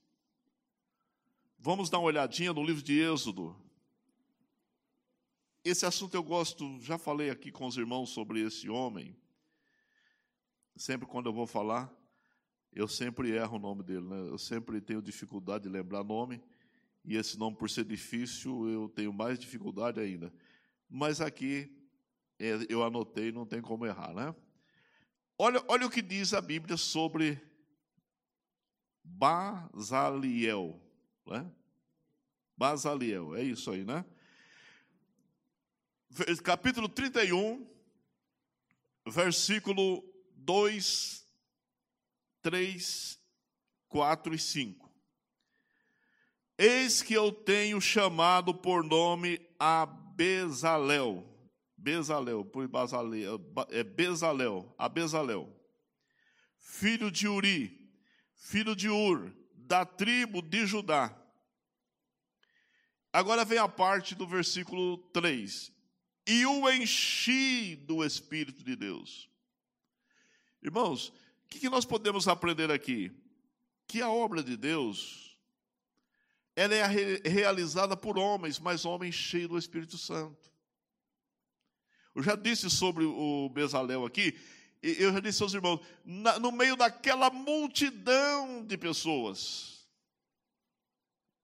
Vamos 1.58 1.90
dar 1.90 2.00
uma 2.00 2.08
olhadinha 2.08 2.52
no 2.52 2.62
livro 2.62 2.84
de 2.84 3.00
Êxodo, 3.00 3.56
esse 5.64 5.86
assunto 5.86 6.16
eu 6.16 6.22
gosto, 6.22 6.78
já 6.82 6.98
falei 6.98 7.30
aqui 7.30 7.50
com 7.50 7.66
os 7.66 7.78
irmãos 7.78 8.10
sobre 8.10 8.42
esse 8.42 8.70
homem. 8.70 9.16
Sempre 10.76 11.08
quando 11.08 11.28
eu 11.28 11.34
vou 11.34 11.48
falar, 11.48 11.90
eu 12.74 12.90
sempre 12.90 13.32
erro 13.32 13.56
o 13.56 13.60
nome 13.60 13.84
dele, 13.84 14.06
né? 14.06 14.20
Eu 14.30 14.38
sempre 14.38 14.82
tenho 14.82 15.02
dificuldade 15.02 15.64
de 15.64 15.70
lembrar 15.70 16.04
nome, 16.04 16.44
e 17.06 17.16
esse 17.16 17.40
nome, 17.40 17.56
por 17.56 17.70
ser 17.70 17.86
difícil, 17.86 18.70
eu 18.70 18.90
tenho 18.90 19.14
mais 19.14 19.40
dificuldade 19.40 19.98
ainda. 20.00 20.32
Mas 20.90 21.22
aqui 21.22 21.75
eu 22.40 22.84
anotei, 22.84 23.32
não 23.32 23.46
tem 23.46 23.62
como 23.62 23.86
errar, 23.86 24.14
né? 24.14 24.36
Olha, 25.38 25.64
olha 25.68 25.86
o 25.86 25.90
que 25.90 26.02
diz 26.02 26.34
a 26.34 26.42
Bíblia 26.42 26.78
sobre 26.78 27.42
Basaliel, 29.04 30.80
né? 31.26 31.50
Basaliel, 32.58 33.36
é 33.36 33.44
isso 33.44 33.72
aí, 33.72 33.84
né? 33.84 34.06
capítulo 36.42 36.88
31, 36.88 37.68
versículo 39.08 40.04
2, 40.36 41.28
3, 42.42 43.20
4 43.90 44.34
e 44.34 44.40
5. 44.40 44.92
Eis 46.58 47.02
que 47.02 47.14
eu 47.14 47.34
tenho 47.34 47.82
chamado 47.82 48.54
por 48.54 48.84
nome 48.84 49.46
a 49.60 49.86
Bezalel. 49.86 51.35
Bezalel, 51.86 52.44
por 52.44 52.68
Bazalel, 52.68 53.40
é 53.70 53.84
Bezalel, 53.84 54.74
a 54.76 54.90
Bezalel, 54.90 55.56
filho 56.58 57.12
de 57.12 57.28
Uri, 57.28 57.80
filho 58.34 58.76
de 58.76 58.90
Ur, 58.90 59.32
da 59.54 59.86
tribo 59.86 60.42
de 60.42 60.66
Judá. 60.66 61.16
Agora 63.14 63.46
vem 63.46 63.60
a 63.60 63.68
parte 63.68 64.16
do 64.16 64.26
versículo 64.26 64.98
3. 65.14 65.72
E 66.26 66.44
o 66.48 66.68
enchi 66.72 67.76
do 67.76 68.04
Espírito 68.04 68.64
de 68.64 68.76
Deus. 68.76 69.30
Irmãos, 70.64 71.10
o 71.10 71.14
que, 71.50 71.60
que 71.60 71.70
nós 71.70 71.86
podemos 71.86 72.28
aprender 72.28 72.72
aqui? 72.72 73.12
Que 73.88 74.02
a 74.02 74.10
obra 74.10 74.42
de 74.42 74.58
Deus, 74.58 75.38
ela 76.56 76.74
é 76.74 76.88
realizada 77.30 77.96
por 77.96 78.18
homens, 78.18 78.58
mas 78.60 78.86
homens 78.86 79.14
cheios 79.14 79.50
do 79.50 79.58
Espírito 79.60 80.00
Santo. 80.00 80.55
Eu 82.16 82.24
já 82.24 82.36
disse 82.36 82.70
sobre 82.70 83.04
o 83.04 83.50
Bezalel 83.50 84.06
aqui, 84.06 84.34
eu 84.82 85.12
já 85.12 85.20
disse 85.20 85.44
aos 85.44 85.54
irmãos, 85.54 85.82
no 86.06 86.52
meio 86.52 86.78
daquela 86.78 87.30
multidão 87.30 88.64
de 88.66 88.78
pessoas, 88.78 89.86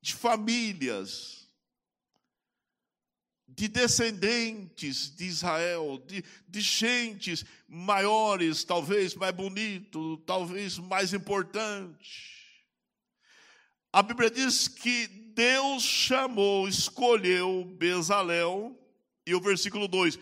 de 0.02 0.16
famílias, 0.16 1.42
de 3.48 3.68
descendentes 3.68 5.14
de 5.14 5.26
Israel, 5.26 6.02
de, 6.08 6.24
de 6.48 6.62
gentes 6.62 7.44
maiores, 7.68 8.64
talvez 8.64 9.14
mais 9.14 9.36
bonito, 9.36 10.18
talvez 10.26 10.78
mais 10.78 11.14
importante. 11.14 12.32
A 13.92 14.02
Bíblia 14.02 14.32
diz 14.32 14.70
que 14.70 15.08
Deus 15.08 15.84
chamou, 15.84 16.66
escolheu 16.66 17.66
Bezalel, 17.78 18.78
e 19.26 19.36
o 19.36 19.42
versículo 19.42 19.88
2: 19.88 20.18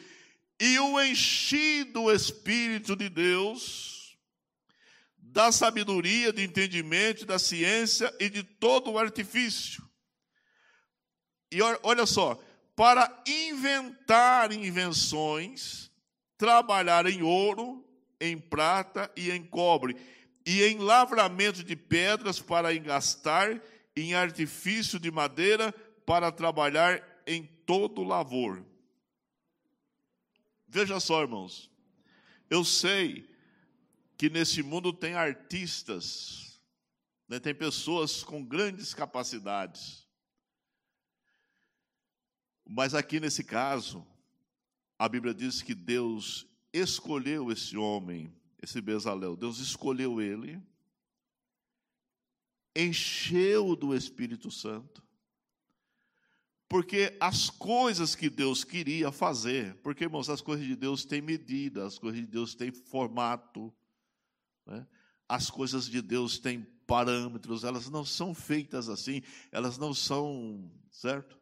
e 0.59 0.77
o 0.79 1.01
enchi 1.01 1.83
do 1.85 2.11
Espírito 2.11 2.95
de 2.95 3.07
Deus, 3.07 4.17
da 5.17 5.51
sabedoria, 5.51 6.33
de 6.33 6.43
entendimento, 6.43 7.25
da 7.25 7.39
ciência 7.39 8.13
e 8.19 8.29
de 8.29 8.43
todo 8.43 8.91
o 8.91 8.99
artifício. 8.99 9.87
E 11.51 11.59
olha 11.61 12.05
só, 12.05 12.39
para 12.75 13.23
inventar 13.25 14.51
invenções, 14.51 15.89
trabalhar 16.37 17.05
em 17.05 17.21
ouro, 17.21 17.85
em 18.19 18.37
prata 18.37 19.11
e 19.15 19.31
em 19.31 19.43
cobre, 19.43 19.95
e 20.45 20.63
em 20.63 20.77
lavramento 20.77 21.63
de 21.63 21.75
pedras 21.75 22.39
para 22.39 22.73
engastar, 22.73 23.61
em 23.95 24.13
artifício 24.13 24.99
de 24.99 25.11
madeira 25.11 25.73
para 26.05 26.31
trabalhar 26.31 27.03
em 27.27 27.43
todo 27.65 28.03
lavor. 28.03 28.65
Veja 30.69 30.99
só, 30.99 31.23
irmãos, 31.23 31.69
eu 32.47 32.63
sei 32.63 33.27
que 34.15 34.29
nesse 34.29 34.61
mundo 34.61 34.93
tem 34.93 35.15
artistas, 35.15 36.61
né, 37.27 37.39
tem 37.39 37.55
pessoas 37.55 38.23
com 38.23 38.45
grandes 38.45 38.93
capacidades, 38.93 40.07
mas 42.63 42.93
aqui 42.93 43.19
nesse 43.19 43.43
caso, 43.43 44.05
a 44.99 45.09
Bíblia 45.09 45.33
diz 45.33 45.63
que 45.63 45.73
Deus 45.73 46.45
escolheu 46.71 47.51
esse 47.51 47.75
homem, 47.75 48.31
esse 48.61 48.79
Bezalel. 48.79 49.35
Deus 49.35 49.57
escolheu 49.57 50.21
ele, 50.21 50.61
encheu 52.75 53.75
do 53.75 53.95
Espírito 53.95 54.51
Santo, 54.51 55.01
porque 56.69 57.17
as 57.19 57.49
coisas 57.49 58.13
que 58.13 58.29
Deus 58.29 58.63
queria 58.63 59.11
fazer, 59.11 59.73
porque, 59.81 60.03
irmãos, 60.03 60.29
as 60.29 60.39
coisas 60.39 60.65
de 60.65 60.75
Deus 60.75 61.03
têm 61.03 61.19
medida, 61.19 61.83
as 61.83 61.97
coisas 61.97 62.21
de 62.21 62.27
Deus 62.27 62.53
têm 62.53 62.71
formato, 62.71 63.73
né? 64.67 64.85
as 65.27 65.49
coisas 65.49 65.89
de 65.89 65.99
Deus 65.99 66.37
têm 66.37 66.61
parâmetros, 66.85 67.63
elas 67.63 67.89
não 67.89 68.05
são 68.05 68.35
feitas 68.35 68.87
assim, 68.87 69.23
elas 69.51 69.79
não 69.79 69.95
são, 69.95 70.71
certo? 70.91 71.39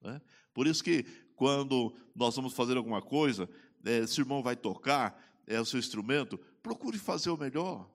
Né? 0.00 0.20
Por 0.54 0.66
isso 0.66 0.82
que 0.82 1.04
quando 1.36 1.94
nós 2.14 2.34
vamos 2.34 2.54
fazer 2.54 2.78
alguma 2.78 3.02
coisa, 3.02 3.48
é, 3.84 4.06
se 4.06 4.20
o 4.20 4.22
irmão 4.22 4.42
vai 4.42 4.56
tocar 4.56 5.22
é, 5.46 5.60
o 5.60 5.64
seu 5.64 5.78
instrumento, 5.78 6.38
procure 6.62 6.98
fazer 6.98 7.28
o 7.28 7.36
melhor. 7.36 7.90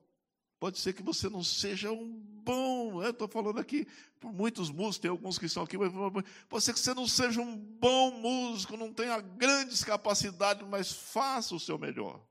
Pode 0.59 0.79
ser 0.79 0.93
que 0.93 1.03
você 1.03 1.29
não 1.29 1.43
seja 1.43 1.91
um 1.91 2.11
bom, 2.43 2.74
estou 3.03 3.27
falando 3.27 3.59
aqui 3.59 3.87
por 4.19 4.33
muitos 4.33 4.69
músicos, 4.69 4.99
tem 4.99 5.11
alguns 5.11 5.37
que 5.37 5.45
estão 5.45 5.63
aqui, 5.63 5.77
mas 5.77 6.65
que 6.65 6.79
você 6.79 6.93
não 6.93 7.07
seja 7.07 7.41
um 7.41 7.55
bom 7.55 8.11
músico, 8.11 8.77
não 8.77 8.93
tenha 8.93 9.19
grandes 9.19 9.83
capacidades, 9.83 10.67
mas 10.67 10.91
faça 10.91 11.55
o 11.55 11.59
seu 11.59 11.77
melhor. 11.77 12.21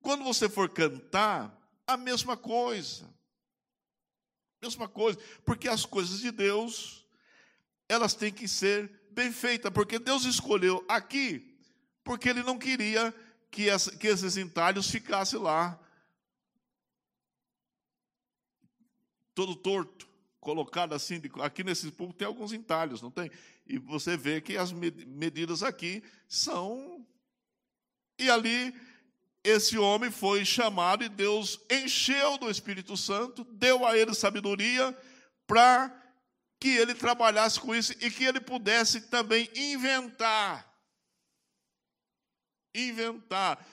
Quando 0.00 0.24
você 0.24 0.48
for 0.48 0.68
cantar, 0.68 1.56
a 1.86 1.96
mesma 1.96 2.36
coisa. 2.36 3.08
Mesma 4.60 4.88
coisa, 4.88 5.18
porque 5.44 5.68
as 5.68 5.86
coisas 5.86 6.20
de 6.20 6.30
Deus 6.30 7.06
elas 7.88 8.12
têm 8.14 8.32
que 8.32 8.46
ser 8.46 8.90
bem 9.10 9.32
feitas, 9.32 9.72
porque 9.72 9.98
Deus 9.98 10.24
escolheu 10.24 10.84
aqui, 10.86 11.58
porque 12.04 12.28
Ele 12.28 12.42
não 12.42 12.58
queria 12.58 13.14
que 13.50 13.66
esses 14.06 14.36
entalhos 14.36 14.90
ficassem 14.90 15.38
lá, 15.38 15.80
todo 19.38 19.54
torto, 19.54 20.08
colocado 20.40 20.96
assim, 20.96 21.22
aqui 21.40 21.62
nesse 21.62 21.92
público 21.92 22.18
tem 22.18 22.26
alguns 22.26 22.52
entalhos, 22.52 23.00
não 23.00 23.08
tem? 23.08 23.30
E 23.68 23.78
você 23.78 24.16
vê 24.16 24.40
que 24.40 24.56
as 24.56 24.72
medidas 24.72 25.62
aqui 25.62 26.02
são. 26.26 27.06
E 28.18 28.28
ali, 28.28 28.74
esse 29.44 29.78
homem 29.78 30.10
foi 30.10 30.44
chamado 30.44 31.04
e 31.04 31.08
Deus 31.08 31.60
encheu 31.70 32.36
do 32.36 32.50
Espírito 32.50 32.96
Santo, 32.96 33.44
deu 33.44 33.86
a 33.86 33.96
ele 33.96 34.12
sabedoria 34.12 34.92
para 35.46 35.96
que 36.58 36.70
ele 36.70 36.96
trabalhasse 36.96 37.60
com 37.60 37.72
isso 37.72 37.92
e 38.00 38.10
que 38.10 38.24
ele 38.24 38.40
pudesse 38.40 39.02
também 39.02 39.48
inventar. 39.54 40.68
Inventar 42.74 43.64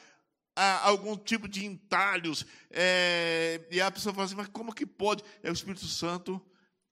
ah, 0.55 0.87
algum 0.87 1.17
tipo 1.17 1.47
de 1.47 1.65
entalhos. 1.65 2.45
É, 2.71 3.67
e 3.69 3.81
a 3.81 3.91
pessoa 3.91 4.13
fala 4.13 4.25
assim, 4.25 4.35
mas 4.35 4.47
como 4.47 4.73
que 4.73 4.85
pode? 4.85 5.23
É 5.43 5.49
o 5.49 5.53
Espírito 5.53 5.85
Santo 5.85 6.41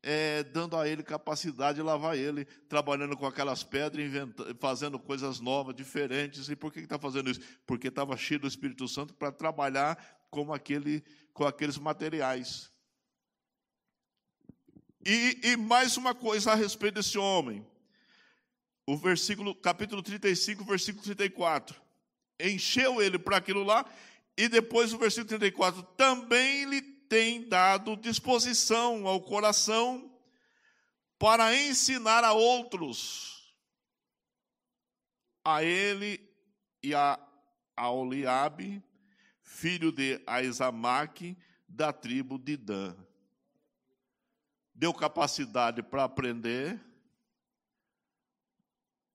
é, 0.03 0.43
dando 0.43 0.75
a 0.75 0.87
ele 0.87 1.01
capacidade 1.01 1.77
de 1.77 1.81
lavar 1.81 2.17
ele, 2.17 2.43
trabalhando 2.67 3.15
com 3.15 3.25
aquelas 3.25 3.63
pedras, 3.63 4.11
fazendo 4.59 4.99
coisas 4.99 5.39
novas, 5.39 5.73
diferentes. 5.73 6.49
E 6.49 6.55
por 6.55 6.73
que 6.73 6.81
está 6.81 6.99
fazendo 6.99 7.29
isso? 7.29 7.39
Porque 7.65 7.87
estava 7.87 8.17
cheio 8.17 8.41
do 8.41 8.47
Espírito 8.47 8.85
Santo 8.87 9.13
para 9.13 9.31
trabalhar 9.31 9.97
com, 10.29 10.53
aquele, 10.53 11.01
com 11.33 11.45
aqueles 11.45 11.77
materiais. 11.77 12.69
E, 15.05 15.39
e 15.43 15.57
mais 15.57 15.95
uma 15.95 16.13
coisa 16.13 16.51
a 16.51 16.55
respeito 16.55 16.95
desse 16.95 17.17
homem. 17.17 17.65
O 18.85 18.97
versículo, 18.97 19.55
capítulo 19.55 20.03
35, 20.03 20.65
versículo 20.65 21.03
34. 21.03 21.81
Encheu 22.39 23.01
ele 23.01 23.17
para 23.19 23.37
aquilo 23.37 23.63
lá, 23.63 23.85
e 24.37 24.47
depois 24.47 24.93
o 24.93 24.97
versículo 24.97 25.27
34, 25.27 25.83
também 25.95 26.65
lhe 26.65 26.81
tem 26.81 27.47
dado 27.47 27.95
disposição 27.95 29.07
ao 29.07 29.21
coração 29.21 30.11
para 31.19 31.55
ensinar 31.55 32.23
a 32.23 32.33
outros, 32.33 33.53
a 35.45 35.63
ele 35.63 36.19
e 36.81 36.93
a 36.93 37.19
Oliabe, 37.77 38.83
filho 39.41 39.91
de 39.91 40.21
Aizamaque, 40.25 41.37
da 41.67 41.93
tribo 41.93 42.37
de 42.37 42.57
Dan. 42.57 42.95
Deu 44.73 44.93
capacidade 44.93 45.83
para 45.83 46.03
aprender, 46.03 46.83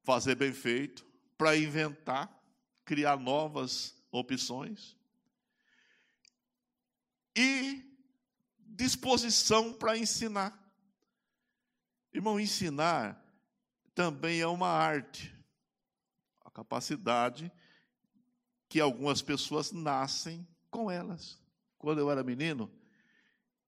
fazer 0.05 0.35
bem 0.37 0.53
feito, 0.53 1.05
para 1.37 1.57
inventar, 1.57 2.38
criar 2.89 3.19
novas 3.19 3.95
opções 4.11 4.97
e 7.37 7.85
disposição 8.59 9.75
para 9.75 9.99
ensinar. 9.99 10.59
Irmão, 12.11 12.41
ensinar 12.41 13.23
também 13.95 14.41
é 14.41 14.47
uma 14.47 14.69
arte, 14.69 15.37
a 16.41 16.51
capacidade 16.51 17.53
que 18.71 18.81
algumas 18.81 19.21
pessoas 19.21 19.71
nascem 19.71 20.49
com 20.71 20.91
elas. 20.91 21.39
Quando 21.77 21.99
eu 21.99 22.11
era 22.11 22.25
menino, 22.25 22.73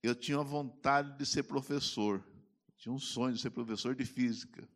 eu 0.02 0.14
tinha 0.14 0.42
vontade 0.42 1.18
de 1.18 1.26
ser 1.26 1.42
professor, 1.42 2.24
tinha 2.78 2.90
um 2.94 2.98
sonho 2.98 3.35
de 3.35 3.42
ser 3.42 3.50
professor 3.50 3.94
de 3.94 4.06
física. 4.06 4.66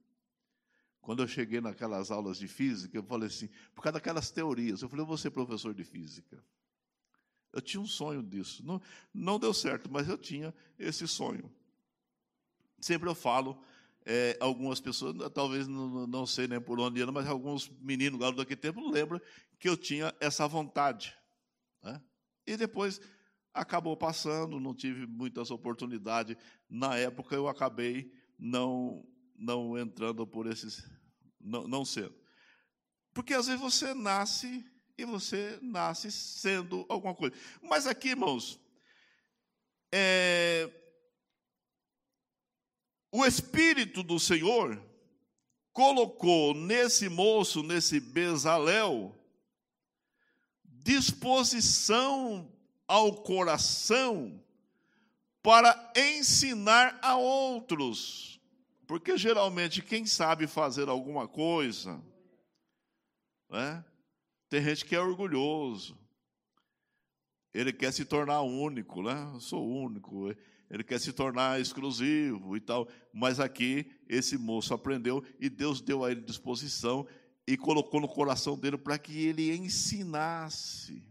Quando 1.04 1.22
eu 1.22 1.28
cheguei 1.28 1.60
naquelas 1.60 2.10
aulas 2.10 2.38
de 2.38 2.48
física, 2.48 2.96
eu 2.96 3.02
falei 3.02 3.28
assim, 3.28 3.50
por 3.74 3.82
causa 3.82 3.98
daquelas 3.98 4.30
teorias, 4.30 4.80
eu 4.80 4.88
falei, 4.88 5.02
eu 5.02 5.06
vou 5.06 5.18
ser 5.18 5.30
professor 5.30 5.74
de 5.74 5.84
física. 5.84 6.42
Eu 7.52 7.60
tinha 7.60 7.78
um 7.78 7.86
sonho 7.86 8.22
disso. 8.22 8.64
Não, 8.64 8.80
não 9.12 9.38
deu 9.38 9.52
certo, 9.52 9.90
mas 9.92 10.08
eu 10.08 10.16
tinha 10.16 10.54
esse 10.78 11.06
sonho. 11.06 11.52
Sempre 12.80 13.06
eu 13.06 13.14
falo, 13.14 13.62
é, 14.06 14.38
algumas 14.40 14.80
pessoas, 14.80 15.14
talvez 15.34 15.68
não, 15.68 16.06
não 16.06 16.26
sei 16.26 16.48
nem 16.48 16.58
por 16.58 16.80
onde 16.80 17.04
mas 17.04 17.26
alguns 17.26 17.70
meninos, 17.82 18.18
garotos 18.18 18.42
daquele 18.42 18.60
tempo, 18.60 18.90
lembram 18.90 19.20
que 19.58 19.68
eu 19.68 19.76
tinha 19.76 20.14
essa 20.18 20.48
vontade. 20.48 21.14
Né? 21.82 22.00
E 22.46 22.56
depois 22.56 22.98
acabou 23.52 23.94
passando, 23.94 24.58
não 24.58 24.74
tive 24.74 25.06
muitas 25.06 25.50
oportunidades. 25.50 26.34
Na 26.66 26.96
época 26.96 27.34
eu 27.34 27.46
acabei 27.46 28.10
não, 28.38 29.06
não 29.36 29.78
entrando 29.78 30.26
por 30.26 30.46
esses, 30.46 30.84
não, 31.40 31.66
não 31.66 31.84
sendo. 31.84 32.14
Porque 33.12 33.34
às 33.34 33.46
vezes 33.46 33.60
você 33.60 33.94
nasce 33.94 34.64
e 34.96 35.04
você 35.04 35.58
nasce 35.62 36.10
sendo 36.10 36.84
alguma 36.88 37.14
coisa. 37.14 37.34
Mas 37.62 37.86
aqui, 37.86 38.10
irmãos, 38.10 38.60
é, 39.92 40.70
o 43.12 43.24
Espírito 43.24 44.02
do 44.02 44.18
Senhor 44.18 44.80
colocou 45.72 46.54
nesse 46.54 47.08
moço, 47.08 47.62
nesse 47.62 48.00
Bezalel, 48.00 49.14
disposição 50.64 52.52
ao 52.86 53.22
coração 53.22 54.42
para 55.42 55.92
ensinar 55.96 56.98
a 57.02 57.16
outros. 57.16 58.33
Porque 58.86 59.16
geralmente 59.16 59.82
quem 59.82 60.06
sabe 60.06 60.46
fazer 60.46 60.88
alguma 60.88 61.26
coisa, 61.26 62.02
né? 63.50 63.84
tem 64.48 64.62
gente 64.62 64.84
que 64.84 64.94
é 64.94 65.00
orgulhoso, 65.00 65.98
ele 67.52 67.72
quer 67.72 67.92
se 67.92 68.04
tornar 68.04 68.42
único, 68.42 69.02
né? 69.02 69.30
Eu 69.32 69.40
sou 69.40 69.66
único, 69.66 70.34
ele 70.68 70.82
quer 70.82 71.00
se 71.00 71.12
tornar 71.12 71.60
exclusivo 71.60 72.56
e 72.56 72.60
tal. 72.60 72.88
Mas 73.12 73.38
aqui, 73.38 73.90
esse 74.08 74.36
moço 74.36 74.74
aprendeu 74.74 75.24
e 75.38 75.48
Deus 75.48 75.80
deu 75.80 76.04
a 76.04 76.10
ele 76.10 76.20
disposição 76.20 77.06
e 77.46 77.56
colocou 77.56 78.00
no 78.00 78.08
coração 78.08 78.58
dele 78.58 78.76
para 78.76 78.98
que 78.98 79.26
ele 79.26 79.54
ensinasse. 79.54 81.02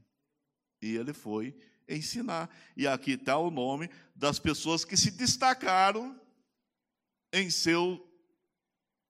E 0.81 0.95
ele 0.97 1.13
foi 1.13 1.55
ensinar. 1.87 2.49
E 2.75 2.85
aqui 2.85 3.11
está 3.11 3.37
o 3.37 3.49
nome 3.49 3.89
das 4.13 4.37
pessoas 4.37 4.83
que 4.83 4.97
se 4.97 5.11
destacaram 5.11 6.19
em 7.33 7.49
seu 7.49 7.99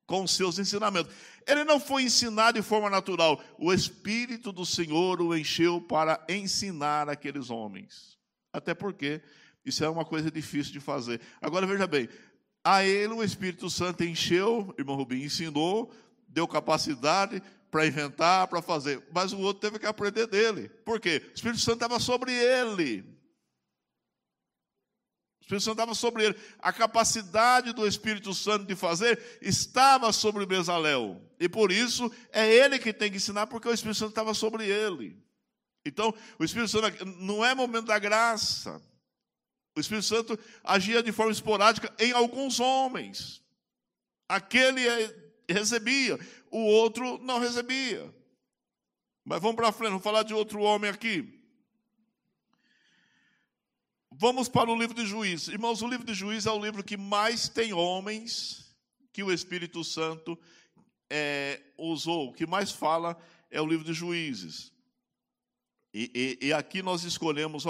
com 0.05 0.27
seus 0.27 0.59
ensinamentos. 0.59 1.13
Ele 1.47 1.63
não 1.63 1.79
foi 1.79 2.03
ensinado 2.03 2.59
de 2.59 2.65
forma 2.65 2.89
natural. 2.89 3.41
O 3.57 3.73
Espírito 3.73 4.51
do 4.51 4.65
Senhor 4.65 5.21
o 5.21 5.35
encheu 5.35 5.81
para 5.81 6.23
ensinar 6.29 7.09
aqueles 7.09 7.49
homens. 7.49 8.17
Até 8.51 8.73
porque 8.73 9.21
isso 9.65 9.83
é 9.83 9.89
uma 9.89 10.05
coisa 10.05 10.29
difícil 10.29 10.73
de 10.73 10.79
fazer. 10.79 11.21
Agora 11.41 11.65
veja 11.65 11.87
bem, 11.87 12.09
a 12.63 12.85
ele 12.85 13.13
o 13.13 13.23
Espírito 13.23 13.69
Santo 13.69 14.03
encheu, 14.03 14.73
irmão 14.77 14.95
Rubim 14.95 15.23
ensinou, 15.23 15.91
deu 16.27 16.47
capacidade 16.47 17.41
para 17.69 17.87
inventar, 17.87 18.47
para 18.47 18.61
fazer, 18.61 19.01
mas 19.11 19.33
o 19.33 19.39
outro 19.39 19.61
teve 19.61 19.79
que 19.79 19.85
aprender 19.85 20.27
dele. 20.27 20.69
Por 20.69 20.99
quê? 20.99 21.21
O 21.31 21.33
Espírito 21.33 21.59
Santo 21.59 21.75
estava 21.75 21.99
sobre 21.99 22.31
ele. 22.31 23.03
O 25.43 25.45
Espírito 25.45 25.63
Santo 25.63 25.73
estava 25.73 25.93
sobre 25.93 26.25
ele. 26.25 26.35
A 26.59 26.71
capacidade 26.71 27.73
do 27.73 27.85
Espírito 27.85 28.33
Santo 28.33 28.65
de 28.65 28.75
fazer 28.75 29.21
estava 29.41 30.13
sobre 30.13 30.45
Bezalel. 30.45 31.21
E 31.37 31.49
por 31.49 31.69
isso 31.69 32.09
é 32.31 32.49
ele 32.49 32.79
que 32.79 32.93
tem 32.93 33.11
que 33.11 33.17
ensinar, 33.17 33.47
porque 33.47 33.67
o 33.67 33.73
Espírito 33.73 33.97
Santo 33.97 34.09
estava 34.11 34.33
sobre 34.33 34.65
ele. 34.65 35.21
Então, 35.85 36.13
o 36.39 36.45
Espírito 36.45 36.69
Santo 36.71 37.05
não 37.19 37.43
é 37.43 37.53
momento 37.53 37.87
da 37.87 37.99
graça. 37.99 38.81
O 39.75 39.81
Espírito 39.81 40.05
Santo 40.05 40.39
agia 40.63 41.03
de 41.03 41.11
forma 41.11 41.33
esporádica 41.33 41.93
em 41.99 42.13
alguns 42.13 42.61
homens. 42.61 43.43
Aquele 44.29 44.81
recebia, 45.49 46.17
o 46.49 46.59
outro 46.59 47.17
não 47.17 47.37
recebia. 47.37 48.13
Mas 49.25 49.41
vamos 49.41 49.57
para 49.57 49.73
frente, 49.73 49.89
vamos 49.89 50.03
falar 50.03 50.23
de 50.23 50.33
outro 50.33 50.61
homem 50.61 50.89
aqui. 50.89 51.42
Vamos 54.15 54.47
para 54.47 54.69
o 54.69 54.77
livro 54.77 54.93
de 54.93 55.05
Juízes. 55.07 55.47
Irmãos, 55.47 55.81
o 55.81 55.87
livro 55.87 56.05
de 56.05 56.13
Juízes 56.13 56.45
é 56.45 56.51
o 56.51 56.63
livro 56.63 56.83
que 56.83 56.95
mais 56.95 57.49
tem 57.49 57.73
homens 57.73 58.75
que 59.11 59.23
o 59.23 59.31
Espírito 59.31 59.83
Santo 59.83 60.37
é, 61.09 61.59
usou. 61.77 62.29
O 62.29 62.33
que 62.33 62.45
mais 62.45 62.71
fala 62.71 63.17
é 63.49 63.59
o 63.59 63.65
livro 63.65 63.83
de 63.83 63.91
Juízes. 63.91 64.71
E, 65.91 66.37
e, 66.41 66.47
e, 66.47 66.53
aqui 66.53 66.83
nós 66.83 67.03
escolhemos, 67.03 67.65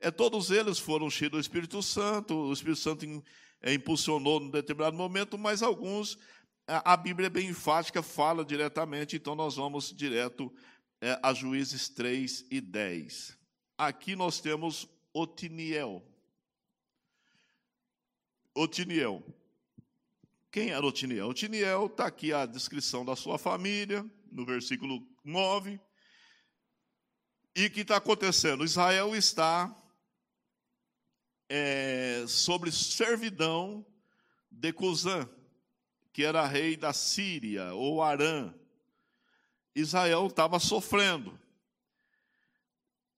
é, 0.00 0.10
todos 0.10 0.50
eles 0.50 0.78
foram 0.78 1.10
cheios 1.10 1.32
do 1.32 1.40
Espírito 1.40 1.82
Santo, 1.82 2.34
o 2.34 2.52
Espírito 2.52 2.80
Santo 2.80 3.24
é, 3.60 3.72
impulsionou 3.74 4.40
num 4.40 4.50
determinado 4.50 4.96
momento, 4.96 5.36
mas 5.36 5.62
alguns, 5.62 6.18
a, 6.66 6.92
a, 6.94 6.96
Bíblia 6.96 7.26
é 7.26 7.30
bem 7.30 7.48
enfática, 7.48 8.02
fala 8.02 8.44
diretamente, 8.44 9.16
então 9.16 9.34
nós 9.34 9.56
vamos 9.56 9.92
direto 9.92 10.52
é, 11.00 11.18
a 11.22 11.32
Juízes 11.32 11.88
3 11.88 12.46
e 12.50 12.60
10. 12.60 13.38
Aqui 13.78 14.16
nós 14.16 14.40
temos 14.40 14.88
Otiniel. 15.12 16.02
Otiniel. 18.54 19.22
Quem 20.50 20.70
era 20.70 20.84
Otiniel? 20.84 21.28
Otiniel 21.28 21.86
está 21.86 22.06
aqui 22.06 22.32
a 22.32 22.46
descrição 22.46 23.04
da 23.04 23.14
sua 23.14 23.38
família, 23.38 24.04
no 24.30 24.44
versículo 24.44 25.06
9. 25.24 25.80
E 27.54 27.66
o 27.66 27.70
que 27.70 27.80
está 27.80 27.96
acontecendo? 27.96 28.64
Israel 28.64 29.14
está 29.14 29.74
é, 31.48 32.24
sobre 32.28 32.70
servidão 32.70 33.84
de 34.50 34.72
Cusã, 34.72 35.28
que 36.12 36.24
era 36.24 36.46
rei 36.46 36.76
da 36.76 36.92
Síria, 36.92 37.72
ou 37.74 38.02
Arã. 38.02 38.54
Israel 39.74 40.26
estava 40.26 40.58
sofrendo. 40.58 41.38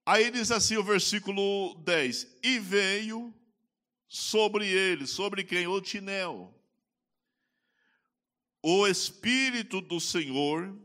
Aí 0.04 0.30
diz 0.30 0.50
assim 0.50 0.76
o 0.76 0.82
versículo 0.82 1.74
10: 1.76 2.26
E 2.42 2.58
veio 2.58 3.32
sobre 4.08 4.66
ele, 4.66 5.06
sobre 5.06 5.44
quem? 5.44 5.66
Otinel, 5.66 6.52
o 8.60 8.86
Espírito 8.86 9.80
do 9.80 10.00
Senhor, 10.00 10.76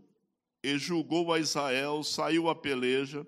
e 0.63 0.77
julgou 0.77 1.34
a 1.34 1.39
Israel, 1.39 2.03
saiu 2.03 2.47
a 2.47 2.56
peleja, 2.56 3.25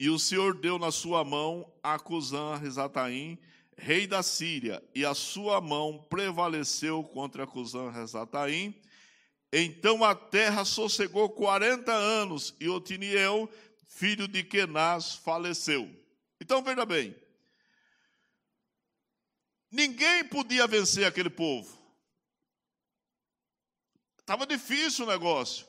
e 0.00 0.10
o 0.10 0.18
Senhor 0.18 0.54
deu 0.58 0.78
na 0.78 0.90
sua 0.90 1.24
mão 1.24 1.72
a 1.82 1.96
Cusã 1.98 2.56
Rezataim, 2.56 3.38
rei 3.76 4.08
da 4.08 4.22
Síria, 4.22 4.82
e 4.94 5.04
a 5.04 5.14
sua 5.14 5.60
mão 5.60 6.04
prevaleceu 6.10 7.04
contra 7.04 7.46
Cusã 7.46 7.88
Rezataim. 7.88 8.74
Então 9.52 10.02
a 10.02 10.14
terra 10.14 10.64
sossegou 10.64 11.30
quarenta 11.30 11.92
anos, 11.92 12.54
e 12.58 12.68
Otiniel, 12.68 13.48
filho 13.94 14.26
de 14.26 14.42
Kenaz, 14.42 15.14
faleceu. 15.14 15.88
Então 16.40 16.62
veja 16.62 16.84
bem, 16.84 17.14
ninguém 19.70 20.24
podia 20.24 20.66
vencer 20.66 21.06
aquele 21.06 21.30
povo. 21.30 21.78
Estava 24.18 24.46
difícil 24.46 25.04
o 25.04 25.08
negócio. 25.08 25.66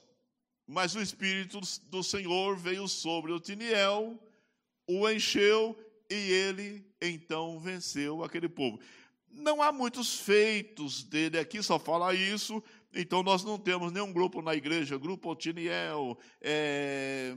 Mas 0.68 0.96
o 0.96 1.02
Espírito 1.02 1.60
do 1.84 2.04
Senhor 2.04 2.58
veio 2.58 2.88
sobre 2.88 3.32
Otiniel, 3.32 4.20
o 4.88 5.08
encheu 5.08 5.78
e 6.10 6.16
ele 6.16 6.84
então 7.00 7.60
venceu 7.60 8.24
aquele 8.24 8.50
povo. 8.50 8.80
Não 9.30 9.62
há 9.62 9.72
muitos 9.72 10.20
feitos 10.20 11.04
dele 11.04 11.38
aqui, 11.38 11.62
só 11.62 11.78
fala 11.78 12.16
isso. 12.16 12.64
Então 12.92 13.22
nós 13.22 13.44
não 13.44 13.60
temos 13.60 13.92
nenhum 13.92 14.12
grupo 14.12 14.42
na 14.42 14.56
igreja, 14.56 14.98
grupo 14.98 15.30
Otiniel, 15.30 16.18
é, 16.42 17.36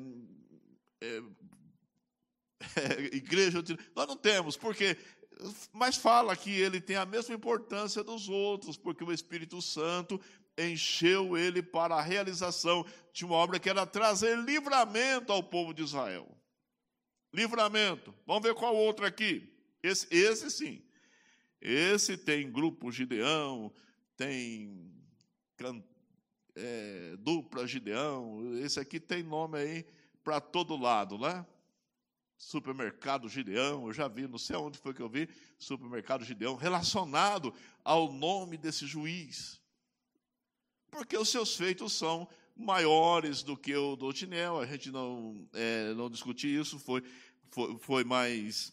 é, 1.00 1.22
é, 2.76 3.02
igreja. 3.16 3.62
Nós 3.94 4.06
não 4.06 4.16
temos, 4.16 4.56
porque 4.56 4.96
mas 5.72 5.96
fala 5.96 6.36
que 6.36 6.50
ele 6.50 6.80
tem 6.80 6.96
a 6.96 7.06
mesma 7.06 7.34
importância 7.34 8.02
dos 8.02 8.28
outros, 8.28 8.76
porque 8.76 9.04
o 9.04 9.12
Espírito 9.12 9.62
Santo 9.62 10.20
encheu 10.58 11.36
ele 11.38 11.62
para 11.62 11.94
a 11.94 12.02
realização 12.02 12.84
de 13.12 13.24
uma 13.24 13.36
obra 13.36 13.60
que 13.60 13.70
era 13.70 13.86
trazer 13.86 14.36
livramento 14.38 15.32
ao 15.32 15.42
povo 15.42 15.72
de 15.72 15.82
Israel. 15.82 16.28
Livramento. 17.32 18.12
Vamos 18.26 18.42
ver 18.42 18.54
qual 18.54 18.74
outro 18.74 19.06
aqui. 19.06 19.48
Esse, 19.82 20.08
esse 20.10 20.50
sim. 20.50 20.82
Esse 21.60 22.16
tem 22.16 22.50
grupo 22.50 22.90
Gideão, 22.90 23.72
tem 24.16 24.92
é, 26.56 27.16
dupla 27.18 27.66
Gideão. 27.66 28.56
Esse 28.58 28.80
aqui 28.80 28.98
tem 28.98 29.22
nome 29.22 29.58
aí 29.58 29.86
para 30.28 30.40
todo 30.42 30.76
lado, 30.76 31.16
né? 31.16 31.46
Supermercado 32.36 33.28
Gideão, 33.28 33.86
eu 33.86 33.92
já 33.94 34.06
vi, 34.06 34.28
não 34.28 34.38
sei 34.38 34.56
onde 34.56 34.76
foi 34.76 34.92
que 34.92 35.00
eu 35.00 35.08
vi, 35.08 35.26
Supermercado 35.58 36.22
Gideão, 36.22 36.54
relacionado 36.54 37.54
ao 37.82 38.12
nome 38.12 38.58
desse 38.58 38.86
juiz 38.86 39.58
porque 40.90 41.16
os 41.16 41.28
seus 41.28 41.56
feitos 41.56 41.92
são 41.92 42.28
maiores 42.56 43.42
do 43.42 43.56
que 43.56 43.74
o 43.74 43.94
do 43.94 44.06
Otinel. 44.06 44.58
A 44.58 44.66
gente 44.66 44.90
não, 44.90 45.46
é, 45.52 45.92
não 45.94 46.10
discutiu 46.10 46.60
isso, 46.60 46.78
foi, 46.78 47.02
foi, 47.50 47.78
foi 47.78 48.04
mais 48.04 48.72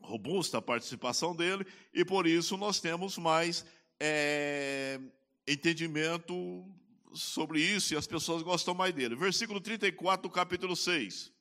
robusta 0.00 0.58
a 0.58 0.62
participação 0.62 1.34
dele, 1.34 1.64
e 1.94 2.04
por 2.04 2.26
isso 2.26 2.56
nós 2.56 2.80
temos 2.80 3.16
mais 3.18 3.64
é, 4.00 5.00
entendimento 5.46 6.64
sobre 7.14 7.60
isso, 7.60 7.92
e 7.92 7.96
as 7.96 8.06
pessoas 8.06 8.42
gostam 8.42 8.74
mais 8.74 8.94
dele. 8.94 9.14
Versículo 9.14 9.60
34 9.60 10.28
do 10.28 10.32
capítulo 10.32 10.76
6. 10.76 11.32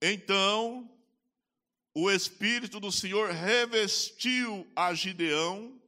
Então, 0.00 0.90
o 1.94 2.10
Espírito 2.10 2.78
do 2.78 2.92
Senhor 2.92 3.30
revestiu 3.30 4.66
a 4.76 4.92
Gideão, 4.92 5.80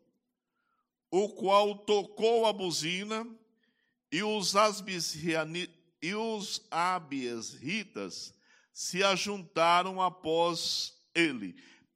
o 1.11 1.29
qual 1.29 1.77
tocou 1.77 2.47
a 2.47 2.53
buzina, 2.53 3.27
e 4.11 4.23
os, 4.23 4.55
e 6.03 6.15
os 6.15 6.63
se 8.73 9.03
ajuntaram 9.03 10.01
após 10.01 10.95
ele. 11.15 11.55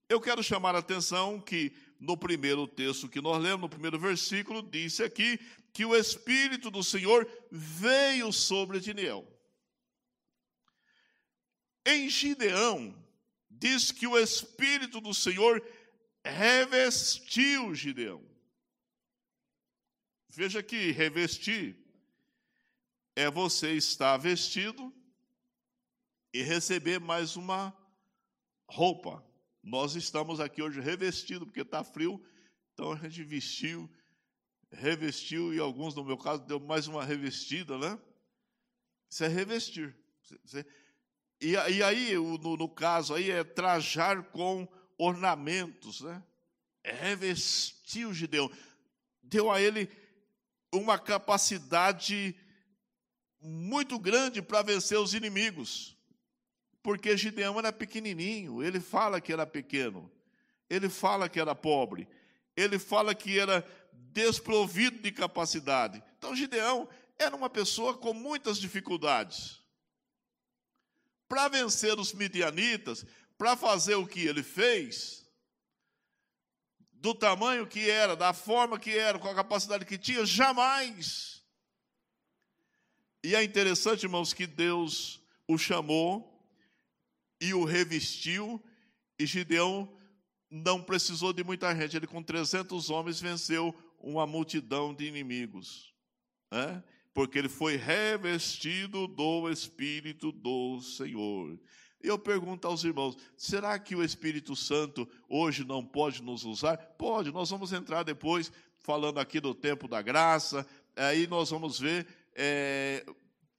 Eu 0.08 0.20
quero 0.20 0.42
chamar 0.42 0.74
a 0.74 0.80
atenção 0.80 1.40
que 1.40 1.72
no 1.98 2.16
primeiro 2.16 2.66
texto 2.66 3.08
que 3.08 3.20
nós 3.20 3.40
lemos, 3.40 3.62
no 3.62 3.68
primeiro 3.68 3.98
versículo, 3.98 4.60
disse 4.60 5.02
aqui 5.02 5.38
que 5.72 5.84
o 5.84 5.96
Espírito 5.96 6.70
do 6.70 6.82
Senhor 6.82 7.26
veio 7.50 8.32
sobre 8.32 8.78
Edniel. 8.78 9.26
Em 11.84 12.08
Gideão, 12.08 12.94
diz 13.50 13.90
que 13.90 14.06
o 14.06 14.18
Espírito 14.18 15.00
do 15.00 15.14
Senhor 15.14 15.64
revestiu 16.24 17.74
Gideão. 17.74 18.22
Veja 20.28 20.62
que 20.62 20.92
revestir 20.92 21.76
é 23.14 23.30
você 23.30 23.72
estar 23.74 24.16
vestido 24.16 24.94
e 26.32 26.42
receber 26.42 26.98
mais 26.98 27.36
uma 27.36 27.76
roupa. 28.66 29.24
Nós 29.62 29.94
estamos 29.94 30.40
aqui 30.40 30.62
hoje 30.62 30.80
revestidos, 30.80 31.46
porque 31.46 31.60
está 31.60 31.84
frio, 31.84 32.24
então 32.72 32.92
a 32.92 32.96
gente 32.96 33.22
vestiu, 33.22 33.90
revestiu, 34.72 35.52
e 35.52 35.58
alguns, 35.58 35.94
no 35.94 36.04
meu 36.04 36.16
caso, 36.16 36.42
deu 36.42 36.58
mais 36.58 36.86
uma 36.86 37.04
revestida, 37.04 37.76
né? 37.78 37.98
Isso 39.10 39.24
é 39.24 39.28
revestir. 39.28 39.94
E, 41.40 41.52
e 41.52 41.82
aí, 41.82 42.14
no, 42.14 42.68
caso 42.68 43.14
aí, 43.14 43.30
é 43.30 43.44
trajar 43.44 44.22
com 44.30 44.66
ornamentos, 44.96 46.00
né? 46.00 46.22
É 46.82 46.92
revestir 46.92 48.06
o 48.06 48.14
Gideão. 48.14 48.50
Deu 49.22 49.50
a 49.50 49.60
ele 49.60 49.90
uma 50.72 50.98
capacidade 50.98 52.34
muito 53.40 53.98
grande 53.98 54.40
para 54.40 54.62
vencer 54.62 54.98
os 54.98 55.14
inimigos. 55.14 55.96
Porque 56.82 57.16
Gideão 57.16 57.58
era 57.58 57.72
pequenininho, 57.72 58.62
ele 58.62 58.80
fala 58.80 59.20
que 59.20 59.32
era 59.32 59.46
pequeno, 59.46 60.10
ele 60.68 60.88
fala 60.88 61.28
que 61.28 61.38
era 61.38 61.54
pobre, 61.54 62.08
ele 62.56 62.76
fala 62.78 63.14
que 63.14 63.38
era 63.38 63.64
desprovido 63.92 64.98
de 65.02 65.12
capacidade. 65.12 66.02
Então 66.18 66.34
Gideão 66.34 66.88
era 67.18 67.34
uma 67.34 67.50
pessoa 67.50 67.96
com 67.96 68.12
muitas 68.12 68.58
dificuldades. 68.58 69.60
Para 71.28 71.48
vencer 71.48 71.98
os 71.98 72.12
midianitas, 72.12 73.06
para 73.38 73.56
fazer 73.56 73.94
o 73.94 74.06
que 74.06 74.20
ele 74.20 74.42
fez, 74.42 75.26
do 76.92 77.14
tamanho 77.14 77.66
que 77.66 77.88
era, 77.88 78.14
da 78.14 78.32
forma 78.32 78.78
que 78.78 78.96
era, 78.96 79.18
com 79.18 79.28
a 79.28 79.34
capacidade 79.34 79.84
que 79.84 79.98
tinha, 79.98 80.24
jamais 80.24 81.32
e 83.24 83.36
é 83.36 83.44
interessante, 83.44 84.02
irmãos, 84.02 84.32
que 84.32 84.46
Deus 84.46 85.20
o 85.46 85.56
chamou 85.56 86.44
e 87.40 87.54
o 87.54 87.64
revestiu, 87.64 88.62
e 89.18 89.26
Gideão 89.26 89.96
não 90.50 90.82
precisou 90.82 91.32
de 91.32 91.44
muita 91.44 91.74
gente, 91.74 91.96
ele 91.96 92.06
com 92.06 92.22
300 92.22 92.90
homens 92.90 93.20
venceu 93.20 93.74
uma 94.02 94.26
multidão 94.26 94.92
de 94.92 95.06
inimigos, 95.06 95.94
né? 96.50 96.82
porque 97.14 97.38
ele 97.38 97.48
foi 97.48 97.76
revestido 97.76 99.06
do 99.06 99.48
Espírito 99.50 100.32
do 100.32 100.80
Senhor. 100.80 101.58
Eu 102.00 102.18
pergunto 102.18 102.66
aos 102.66 102.82
irmãos: 102.84 103.16
será 103.36 103.78
que 103.78 103.94
o 103.94 104.02
Espírito 104.02 104.56
Santo 104.56 105.08
hoje 105.28 105.64
não 105.64 105.84
pode 105.84 106.22
nos 106.22 106.44
usar? 106.44 106.76
Pode, 106.76 107.30
nós 107.30 107.50
vamos 107.50 107.72
entrar 107.72 108.02
depois 108.02 108.50
falando 108.80 109.20
aqui 109.20 109.40
do 109.40 109.54
tempo 109.54 109.86
da 109.86 110.02
graça, 110.02 110.66
aí 110.96 111.26
nós 111.28 111.50
vamos 111.50 111.78
ver 111.78 112.06
é, 112.34 113.06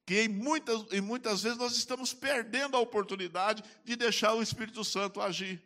que 0.04 0.22
em 0.22 0.28
muitas, 0.28 0.92
em 0.92 1.00
muitas 1.00 1.42
vezes 1.42 1.56
nós 1.56 1.74
estamos 1.76 2.12
perdendo 2.12 2.76
a 2.76 2.80
oportunidade 2.80 3.64
de 3.84 3.96
deixar 3.96 4.34
o 4.34 4.42
Espírito 4.42 4.84
Santo 4.84 5.20
agir. 5.20 5.62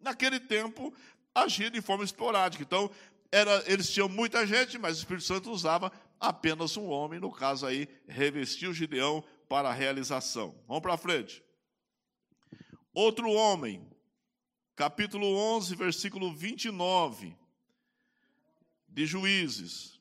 Naquele 0.00 0.40
tempo, 0.40 0.92
agia 1.34 1.70
de 1.70 1.80
forma 1.80 2.04
esporádica. 2.04 2.62
Então, 2.62 2.90
era, 3.34 3.64
eles 3.66 3.90
tinham 3.90 4.08
muita 4.08 4.46
gente, 4.46 4.78
mas 4.78 4.96
o 4.96 5.00
Espírito 5.00 5.24
Santo 5.24 5.50
usava 5.50 5.90
apenas 6.20 6.76
um 6.76 6.86
homem, 6.86 7.18
no 7.18 7.32
caso 7.32 7.66
aí, 7.66 7.88
revestiu 8.06 8.72
Gideão 8.72 9.24
para 9.48 9.70
a 9.70 9.72
realização. 9.72 10.54
Vamos 10.68 10.82
para 10.82 10.96
frente. 10.96 11.42
Outro 12.92 13.28
homem, 13.28 13.84
capítulo 14.76 15.26
11, 15.26 15.74
versículo 15.74 16.32
29 16.32 17.36
de 18.88 19.04
Juízes. 19.04 20.00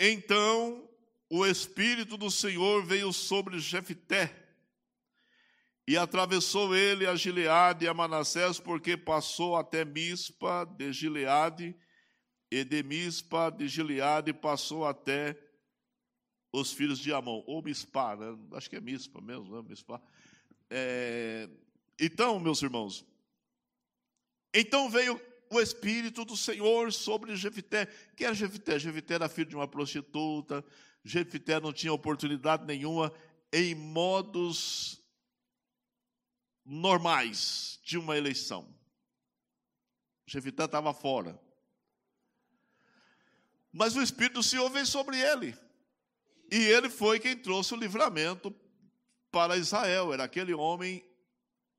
Então 0.00 0.90
o 1.28 1.46
Espírito 1.46 2.16
do 2.16 2.28
Senhor 2.28 2.84
veio 2.84 3.12
sobre 3.12 3.60
Jefté 3.60 4.39
e 5.90 5.96
atravessou 5.96 6.76
ele 6.76 7.04
a 7.04 7.16
Gileade 7.16 7.84
e 7.84 7.88
a 7.88 7.92
Manassés, 7.92 8.60
porque 8.60 8.96
passou 8.96 9.56
até 9.56 9.84
Mispa 9.84 10.64
de 10.64 10.92
Gileade, 10.92 11.74
e 12.48 12.62
de 12.62 12.80
Mispa 12.80 13.50
de 13.50 13.66
Gileade 13.66 14.32
passou 14.32 14.86
até 14.86 15.36
os 16.52 16.72
filhos 16.72 17.00
de 17.00 17.12
Amon, 17.12 17.42
ou 17.44 17.60
Mispa, 17.60 18.14
né? 18.14 18.38
acho 18.52 18.70
que 18.70 18.76
é 18.76 18.80
Mispa 18.80 19.20
mesmo, 19.20 19.50
né? 19.50 19.68
Mispa. 19.68 20.00
É... 20.70 21.50
Então, 21.98 22.38
meus 22.38 22.62
irmãos, 22.62 23.04
então 24.54 24.88
veio 24.88 25.20
o 25.50 25.60
Espírito 25.60 26.24
do 26.24 26.36
Senhor 26.36 26.92
sobre 26.92 27.34
Jefité. 27.34 27.86
Quem 28.16 28.28
era 28.28 28.34
Jefité? 28.36 28.78
Jefité 28.78 29.14
era 29.14 29.28
filho 29.28 29.48
de 29.48 29.56
uma 29.56 29.66
prostituta. 29.66 30.64
Jefité 31.02 31.58
não 31.58 31.72
tinha 31.72 31.92
oportunidade 31.92 32.64
nenhuma 32.64 33.12
em 33.52 33.74
modos 33.74 34.99
normais 36.70 37.80
de 37.82 37.98
uma 37.98 38.16
eleição. 38.16 38.72
Jefité 40.24 40.64
estava 40.64 40.94
fora. 40.94 41.36
Mas 43.72 43.96
o 43.96 44.02
Espírito 44.02 44.34
do 44.34 44.42
Senhor 44.42 44.70
veio 44.70 44.86
sobre 44.86 45.18
ele. 45.18 45.56
E 46.48 46.56
ele 46.56 46.88
foi 46.88 47.18
quem 47.18 47.36
trouxe 47.36 47.74
o 47.74 47.76
livramento 47.76 48.54
para 49.32 49.56
Israel. 49.56 50.12
Era 50.12 50.22
aquele 50.22 50.54
homem 50.54 51.04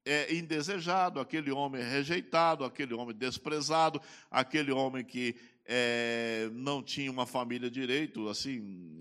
é, 0.04 0.34
indesejado, 0.34 1.22
aquele 1.22 1.52
homem 1.52 1.82
rejeitado, 1.82 2.66
aquele 2.66 2.94
homem 2.94 3.16
desprezado, 3.16 4.02
aquele 4.30 4.74
homem 4.74 5.06
que 5.06 5.40
é, 5.66 6.50
não 6.54 6.82
tinha 6.82 7.12
uma 7.12 7.26
família 7.26 7.70
direito, 7.70 8.28
assim, 8.30 8.92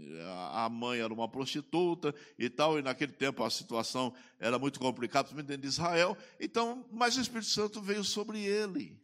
a 0.53 0.69
mãe 0.69 1.01
era 1.01 1.13
uma 1.13 1.29
prostituta 1.29 2.15
e 2.39 2.49
tal, 2.49 2.79
e 2.79 2.83
naquele 2.83 3.13
tempo 3.13 3.43
a 3.43 3.51
situação 3.51 4.15
era 4.39 4.59
muito 4.59 4.79
complicada, 4.79 5.25
principalmente 5.25 5.49
dentro 5.49 5.63
de 5.63 5.69
Israel. 5.69 6.17
Então, 6.39 6.85
mas 6.93 7.17
o 7.17 7.21
Espírito 7.21 7.51
Santo 7.51 7.81
veio 7.81 8.05
sobre 8.05 8.41
ele. 8.45 9.01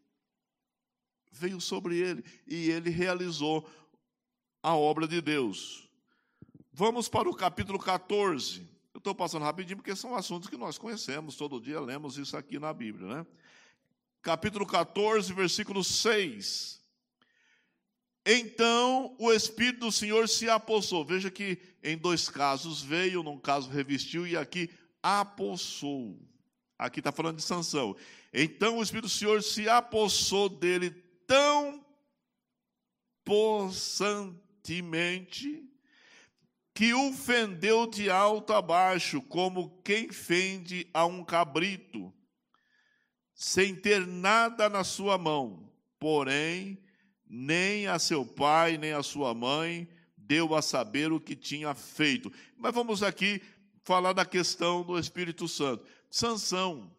Veio 1.33 1.61
sobre 1.61 1.99
ele 1.99 2.25
e 2.47 2.71
ele 2.71 2.91
realizou 2.91 3.69
a 4.63 4.75
obra 4.75 5.07
de 5.07 5.21
Deus. 5.21 5.89
Vamos 6.73 7.09
para 7.09 7.29
o 7.29 7.35
capítulo 7.35 7.79
14. 7.79 8.61
Eu 8.93 8.99
estou 8.99 9.15
passando 9.15 9.43
rapidinho 9.43 9.77
porque 9.77 9.95
são 9.95 10.15
assuntos 10.15 10.49
que 10.49 10.57
nós 10.57 10.79
conhecemos, 10.79 11.37
todo 11.37 11.61
dia 11.61 11.81
lemos 11.81 12.17
isso 12.17 12.37
aqui 12.37 12.59
na 12.59 12.73
Bíblia, 12.73 13.07
né? 13.07 13.27
Capítulo 14.23 14.67
14, 14.67 15.33
versículo 15.33 15.85
6. 15.85 16.83
Então 18.29 19.15
o 19.21 19.33
Espírito 19.33 19.87
do 19.87 19.93
Senhor 19.93 20.29
se 20.29 20.51
apossou. 20.51 21.05
Veja 21.05 21.31
que 21.31 21.61
em 21.81 21.97
dois 21.97 22.29
casos 22.29 22.83
veio, 22.83 23.23
num 23.23 23.39
caso 23.39 23.71
revestiu 23.71 24.27
e 24.27 24.37
aqui 24.37 24.69
apossou. 25.01 26.19
Aqui 26.77 26.99
está 26.99 27.13
falando 27.13 27.37
de 27.37 27.45
Sansão. 27.45 27.95
Então 28.35 28.79
o 28.79 28.83
Espírito 28.83 29.05
do 29.05 29.11
Senhor 29.11 29.45
se 29.45 29.69
apossou 29.69 30.49
dele 30.49 30.91
tão 31.25 31.87
possantemente 33.25 35.63
que 36.75 36.93
o 36.93 37.13
fendeu 37.13 37.87
de 37.87 38.11
alto 38.11 38.53
a 38.53 38.61
baixo, 38.61 39.23
como 39.23 39.81
quem 39.83 40.11
fende 40.11 40.91
a 40.93 41.07
um 41.07 41.25
cabrito, 41.25 42.13
sem 43.33 43.73
ter 43.75 44.05
nada 44.05 44.69
na 44.69 44.85
sua 44.85 45.17
mão. 45.17 45.73
Porém, 45.99 46.79
nem 47.29 47.87
a 47.87 47.99
seu 47.99 48.25
pai, 48.25 48.79
nem 48.79 48.93
a 48.93 49.03
sua 49.03 49.35
mãe 49.35 49.89
deu 50.17 50.55
a 50.55 50.63
saber 50.63 51.13
o 51.13 51.21
que 51.21 51.37
tinha 51.37 51.75
feito. 51.75 52.33
Mas 52.57 52.75
vamos 52.75 53.03
aqui 53.03 53.41
falar 53.85 54.13
da 54.13 54.25
questão 54.25 54.83
do 54.83 54.99
Espírito 54.99 55.47
Santo. 55.47 55.85
Sansão. 56.11 56.91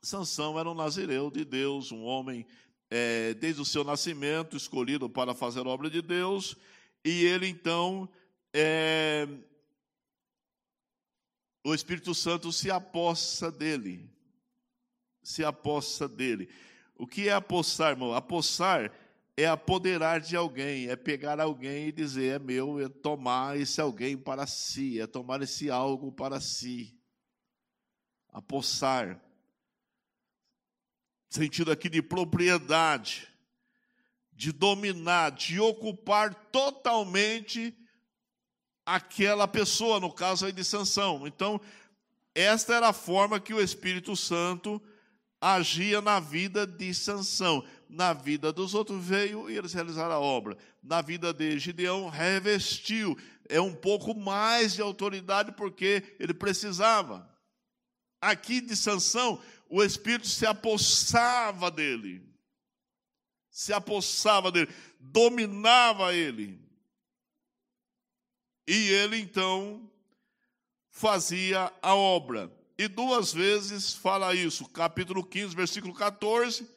Sansão 0.00 0.58
era 0.58 0.70
um 0.70 0.74
nazireu 0.74 1.30
de 1.30 1.44
Deus, 1.44 1.90
um 1.90 2.02
homem 2.04 2.46
é, 2.88 3.34
desde 3.34 3.60
o 3.60 3.64
seu 3.64 3.82
nascimento 3.82 4.56
escolhido 4.56 5.08
para 5.08 5.34
fazer 5.34 5.60
a 5.60 5.68
obra 5.68 5.90
de 5.90 6.00
Deus, 6.00 6.56
e 7.04 7.24
ele 7.24 7.48
então 7.48 8.08
é, 8.52 9.26
o 11.64 11.74
Espírito 11.74 12.14
Santo 12.14 12.52
se 12.52 12.70
apossa 12.70 13.50
dele. 13.50 14.08
Se 15.22 15.44
apossa 15.44 16.06
dele. 16.06 16.48
O 16.96 17.06
que 17.06 17.28
é 17.28 17.32
apossar, 17.32 17.90
irmão? 17.90 18.14
Apossar 18.14 18.92
é 19.36 19.46
apoderar 19.46 20.20
de 20.20 20.34
alguém, 20.34 20.88
é 20.88 20.96
pegar 20.96 21.38
alguém 21.38 21.88
e 21.88 21.92
dizer 21.92 22.36
é 22.36 22.38
meu, 22.38 22.80
é 22.80 22.88
tomar 22.88 23.58
esse 23.58 23.80
alguém 23.80 24.16
para 24.16 24.46
si, 24.46 24.98
é 24.98 25.06
tomar 25.06 25.42
esse 25.42 25.70
algo 25.70 26.10
para 26.10 26.40
si. 26.40 26.98
Apossar. 28.30 29.20
Sentido 31.28 31.70
aqui 31.70 31.90
de 31.90 32.00
propriedade, 32.00 33.28
de 34.32 34.52
dominar, 34.52 35.32
de 35.32 35.60
ocupar 35.60 36.34
totalmente 36.50 37.76
aquela 38.86 39.46
pessoa, 39.46 40.00
no 40.00 40.12
caso 40.12 40.46
aí 40.46 40.52
de 40.52 40.64
Sansão. 40.64 41.26
Então, 41.26 41.60
esta 42.34 42.74
era 42.74 42.88
a 42.88 42.92
forma 42.92 43.40
que 43.40 43.52
o 43.52 43.60
Espírito 43.60 44.16
Santo 44.16 44.80
agia 45.40 46.00
na 46.00 46.20
vida 46.20 46.66
de 46.66 46.94
Sansão. 46.94 47.66
Na 47.88 48.12
vida 48.12 48.52
dos 48.52 48.74
outros 48.74 49.04
veio 49.04 49.48
e 49.48 49.56
eles 49.56 49.72
realizaram 49.72 50.14
a 50.14 50.20
obra. 50.20 50.56
Na 50.82 51.00
vida 51.00 51.32
de 51.32 51.58
Gideão 51.58 52.08
revestiu. 52.08 53.16
É 53.48 53.60
um 53.60 53.72
pouco 53.72 54.14
mais 54.14 54.74
de 54.74 54.82
autoridade 54.82 55.52
porque 55.52 56.02
ele 56.18 56.34
precisava. 56.34 57.30
Aqui 58.20 58.60
de 58.60 58.76
Sansão, 58.76 59.40
o 59.68 59.82
Espírito 59.82 60.26
se 60.26 60.44
apossava 60.44 61.70
dele. 61.70 62.22
Se 63.50 63.72
apossava 63.72 64.50
dele, 64.50 64.68
dominava 64.98 66.12
ele. 66.12 66.60
E 68.66 68.88
ele 68.88 69.18
então 69.18 69.88
fazia 70.90 71.72
a 71.80 71.94
obra. 71.94 72.50
E 72.76 72.88
duas 72.88 73.32
vezes 73.32 73.94
fala 73.94 74.34
isso, 74.34 74.68
capítulo 74.68 75.24
15, 75.24 75.54
versículo 75.54 75.94
14. 75.94 76.68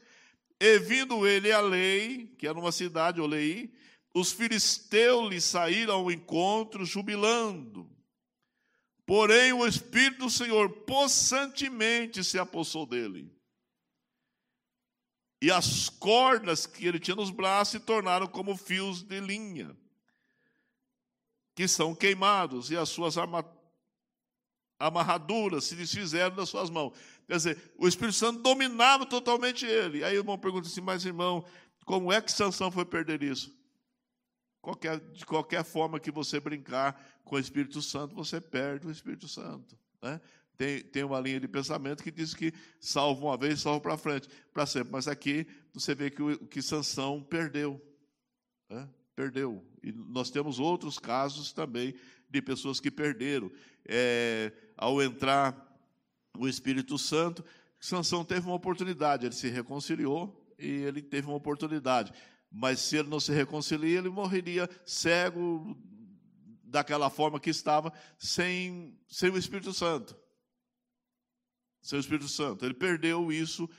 E 0.60 0.80
vindo 0.80 1.26
ele 1.26 1.52
a 1.52 1.62
lei, 1.62 2.28
que 2.38 2.45
era 2.45 2.60
uma 2.60 2.72
cidade, 2.72 3.22
Olei, 3.22 3.74
os 4.13 4.32
filisteus 4.32 5.30
lhe 5.30 5.39
saíram 5.39 5.95
ao 5.95 6.12
encontro 6.12 6.86
jubilando. 6.86 7.89
Porém, 9.06 9.54
o 9.54 9.65
Espírito 9.65 10.26
do 10.26 10.30
Senhor 10.30 10.69
possantemente 10.69 12.24
se 12.24 12.38
apossou 12.38 12.86
dele. 12.86 13.32
E 15.41 15.50
as 15.50 15.88
cordas 15.89 16.65
que 16.65 16.86
ele 16.86 17.00
tinha 17.00 17.15
nos 17.15 17.32
braços 17.32 17.72
se 17.72 17.80
tornaram 17.80 18.28
como 18.28 18.58
fios 18.58 19.02
de 19.02 19.22
linha, 19.22 19.76
que 21.56 21.67
são 21.67 21.95
queimados, 21.95 22.69
e 22.69 22.78
as 22.78 22.89
suas 22.89 23.15
amarraduras 24.78 25.63
se 25.63 25.76
desfizeram 25.76 26.36
das 26.36 26.50
suas 26.50 26.69
mãos. 26.69 26.93
Quer 27.30 27.36
dizer, 27.36 27.74
o 27.78 27.88
Espírito 27.88 28.18
Santo 28.18 28.42
dominava 28.42 29.06
totalmente 29.06 29.63
ele. 29.63 30.04
Aí 30.04 30.18
o 30.18 30.22
irmão 30.22 30.36
pergunta 30.36 30.68
assim, 30.68 30.82
mas 30.82 31.06
irmão, 31.06 31.46
como 31.86 32.12
é 32.12 32.20
que 32.20 32.32
Sansão 32.32 32.72
foi 32.72 32.86
perder 32.86 33.22
isso? 33.22 33.56
Qualquer, 34.60 35.00
de 35.00 35.24
qualquer 35.28 35.63
forma 35.63 36.00
que 36.00 36.10
você 36.10 36.39
brincar 36.39 37.00
com 37.24 37.36
o 37.36 37.39
Espírito 37.39 37.84
Santo, 37.84 38.15
você 38.15 38.42
perde 38.42 38.88
o 38.88 38.92
Espírito 38.92 39.28
Santo. 39.28 39.78
Né? 40.02 40.20
Tem, 40.58 40.82
tem 40.82 41.04
uma 41.04 41.20
linha 41.20 41.39
de 41.39 41.48
pensamento 41.48 42.02
que 42.02 42.10
diz 42.10 42.34
que 42.34 42.52
salva 42.80 43.24
uma 43.24 43.38
vez, 43.38 43.62
salva 43.62 43.80
para 43.80 43.96
frente, 43.96 44.28
para 44.52 44.65
sempre. 44.65 44.92
Mas 44.92 45.08
aqui 45.08 45.46
você 45.72 45.94
vê 45.94 46.10
que, 46.10 46.24
o, 46.24 46.48
que 46.48 46.63
Sansão 46.63 47.22
perdeu. 47.22 47.80
Né? 48.68 48.89
Perdeu. 49.15 49.63
E 49.84 49.92
nós 49.92 50.32
temos 50.32 50.60
outros 50.60 50.98
casos 50.98 51.54
também 51.54 51.94
de 52.28 52.42
pessoas 52.42 52.80
que 52.80 52.89
perderam. 52.89 53.52
É, 53.86 54.52
ao 54.76 55.00
entrar 55.00 55.69
o 56.39 56.47
Espírito 56.47 56.97
Santo, 56.97 57.43
Sansão 57.80 58.23
teve 58.23 58.47
uma 58.47 58.56
oportunidade, 58.56 59.25
ele 59.25 59.36
se 59.36 59.49
reconciliou 59.49 60.49
e 60.58 60.67
ele 60.67 61.02
teve 61.02 61.28
uma 61.28 61.36
oportunidade. 61.36 62.13
Mas 62.49 62.80
se 62.80 62.97
ele 62.97 63.10
não 63.10 63.19
se 63.19 63.34
reconcilia, 63.34 63.99
ele 63.99 64.10
morreria 64.10 64.69
cego 64.86 65.78
daquela 66.63 67.10
forma 67.10 67.39
que 67.39 67.49
estava, 67.49 67.91
sem, 68.17 68.97
sem 69.08 69.30
o 69.30 69.38
Espírito 69.38 69.73
Santo. 69.73 70.15
Sem 71.82 71.99
o 71.99 72.02
Espírito 72.02 72.30
Santo. 72.30 72.65
Ele 72.65 72.73
perdeu 72.73 73.32
isso. 73.32 73.69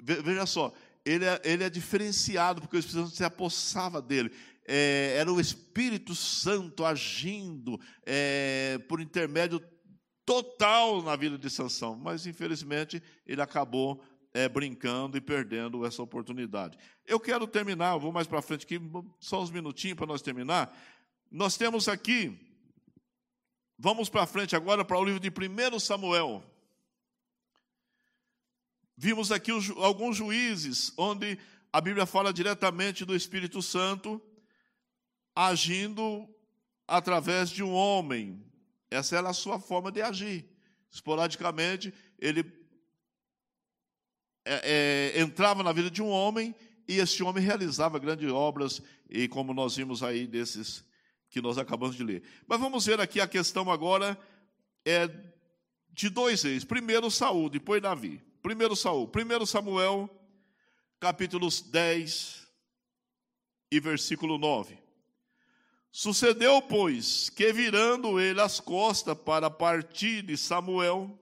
Veja 0.00 0.46
só, 0.46 0.72
ele 1.04 1.24
é, 1.24 1.40
ele 1.44 1.64
é 1.64 1.70
diferenciado, 1.70 2.60
porque 2.60 2.76
o 2.76 2.80
Espírito 2.80 3.04
Santo 3.04 3.16
se 3.16 3.24
apossava 3.24 4.02
dele 4.02 4.32
é, 4.72 5.16
era 5.16 5.32
o 5.32 5.40
Espírito 5.40 6.14
Santo 6.14 6.84
agindo 6.84 7.80
é, 8.06 8.78
por 8.88 9.00
intermédio 9.00 9.60
total 10.30 11.02
na 11.02 11.16
vida 11.16 11.36
de 11.36 11.50
Sansão, 11.50 11.96
mas 11.96 12.24
infelizmente 12.24 13.02
ele 13.26 13.42
acabou 13.42 14.00
é, 14.32 14.48
brincando 14.48 15.16
e 15.16 15.20
perdendo 15.20 15.84
essa 15.84 16.00
oportunidade. 16.04 16.78
Eu 17.04 17.18
quero 17.18 17.48
terminar, 17.48 17.96
vou 17.96 18.12
mais 18.12 18.28
para 18.28 18.40
frente 18.40 18.64
aqui, 18.64 18.80
só 19.18 19.42
uns 19.42 19.50
minutinhos 19.50 19.96
para 19.96 20.06
nós 20.06 20.22
terminar. 20.22 20.72
Nós 21.28 21.56
temos 21.56 21.88
aqui, 21.88 22.38
vamos 23.76 24.08
para 24.08 24.24
frente 24.24 24.54
agora 24.54 24.84
para 24.84 24.96
o 24.96 25.04
livro 25.04 25.18
de 25.18 25.30
1 25.30 25.80
Samuel. 25.80 26.44
Vimos 28.96 29.32
aqui 29.32 29.50
os, 29.50 29.68
alguns 29.78 30.16
juízes, 30.16 30.92
onde 30.96 31.40
a 31.72 31.80
Bíblia 31.80 32.06
fala 32.06 32.32
diretamente 32.32 33.04
do 33.04 33.16
Espírito 33.16 33.60
Santo 33.60 34.22
agindo 35.34 36.28
através 36.86 37.50
de 37.50 37.64
um 37.64 37.72
homem. 37.72 38.48
Essa 38.90 39.16
era 39.16 39.30
a 39.30 39.34
sua 39.34 39.58
forma 39.58 39.92
de 39.92 40.02
agir. 40.02 40.48
Esporadicamente, 40.90 41.94
ele 42.18 42.44
é, 44.44 45.14
é, 45.14 45.20
entrava 45.20 45.62
na 45.62 45.72
vida 45.72 45.90
de 45.90 46.02
um 46.02 46.08
homem 46.08 46.54
e 46.88 46.98
esse 46.98 47.22
homem 47.22 47.44
realizava 47.44 48.00
grandes 48.00 48.28
obras, 48.32 48.82
e 49.08 49.28
como 49.28 49.54
nós 49.54 49.76
vimos 49.76 50.02
aí 50.02 50.26
desses 50.26 50.84
que 51.28 51.40
nós 51.40 51.56
acabamos 51.56 51.94
de 51.94 52.02
ler. 52.02 52.24
Mas 52.48 52.58
vamos 52.58 52.84
ver 52.84 53.00
aqui 53.00 53.20
a 53.20 53.28
questão 53.28 53.70
agora 53.70 54.18
é 54.84 55.08
de 55.92 56.08
dois 56.08 56.42
reis. 56.42 56.64
Primeiro 56.64 57.08
Saul, 57.08 57.48
depois 57.48 57.80
Davi. 57.80 58.20
Primeiro 58.42 58.74
Saul, 58.74 59.06
primeiro 59.06 59.46
Samuel, 59.46 60.10
capítulos 60.98 61.60
10 61.60 62.48
e 63.70 63.78
versículo 63.78 64.36
9. 64.36 64.76
Sucedeu, 65.92 66.62
pois, 66.62 67.28
que 67.30 67.52
virando 67.52 68.20
ele 68.20 68.40
as 68.40 68.60
costas 68.60 69.18
para 69.18 69.50
partir 69.50 70.22
de 70.22 70.36
Samuel, 70.36 71.18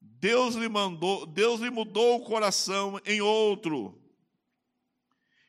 Deus 0.00 0.54
lhe 0.54 0.68
mandou, 0.68 1.26
Deus 1.26 1.60
lhe 1.60 1.70
mudou 1.70 2.16
o 2.16 2.24
coração 2.24 3.00
em 3.04 3.20
outro. 3.20 4.02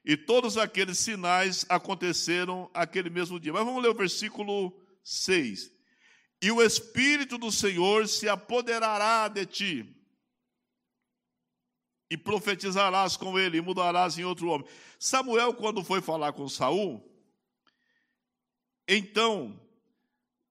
E 0.04 0.18
todos 0.18 0.58
aqueles 0.58 0.98
sinais 1.00 1.66
aconteceram 1.70 2.70
aquele 2.74 3.10
mesmo 3.10 3.40
dia. 3.40 3.54
Mas 3.54 3.64
vamos 3.64 3.82
ler 3.82 3.90
o 3.90 3.96
versículo 3.96 4.74
6. 5.04 5.72
E 6.42 6.52
o 6.52 6.62
Espírito 6.62 7.38
do 7.38 7.52
Senhor 7.52 8.08
se 8.08 8.28
apoderará 8.28 9.28
de 9.28 9.46
ti, 9.46 9.96
e 12.10 12.18
profetizarás 12.18 13.16
com 13.16 13.38
ele, 13.38 13.58
e 13.58 13.62
mudarás 13.62 14.18
em 14.18 14.24
outro 14.24 14.48
homem. 14.48 14.68
Samuel, 14.98 15.54
quando 15.54 15.84
foi 15.84 16.02
falar 16.02 16.34
com 16.34 16.50
Saul, 16.50 17.09
então, 18.92 19.62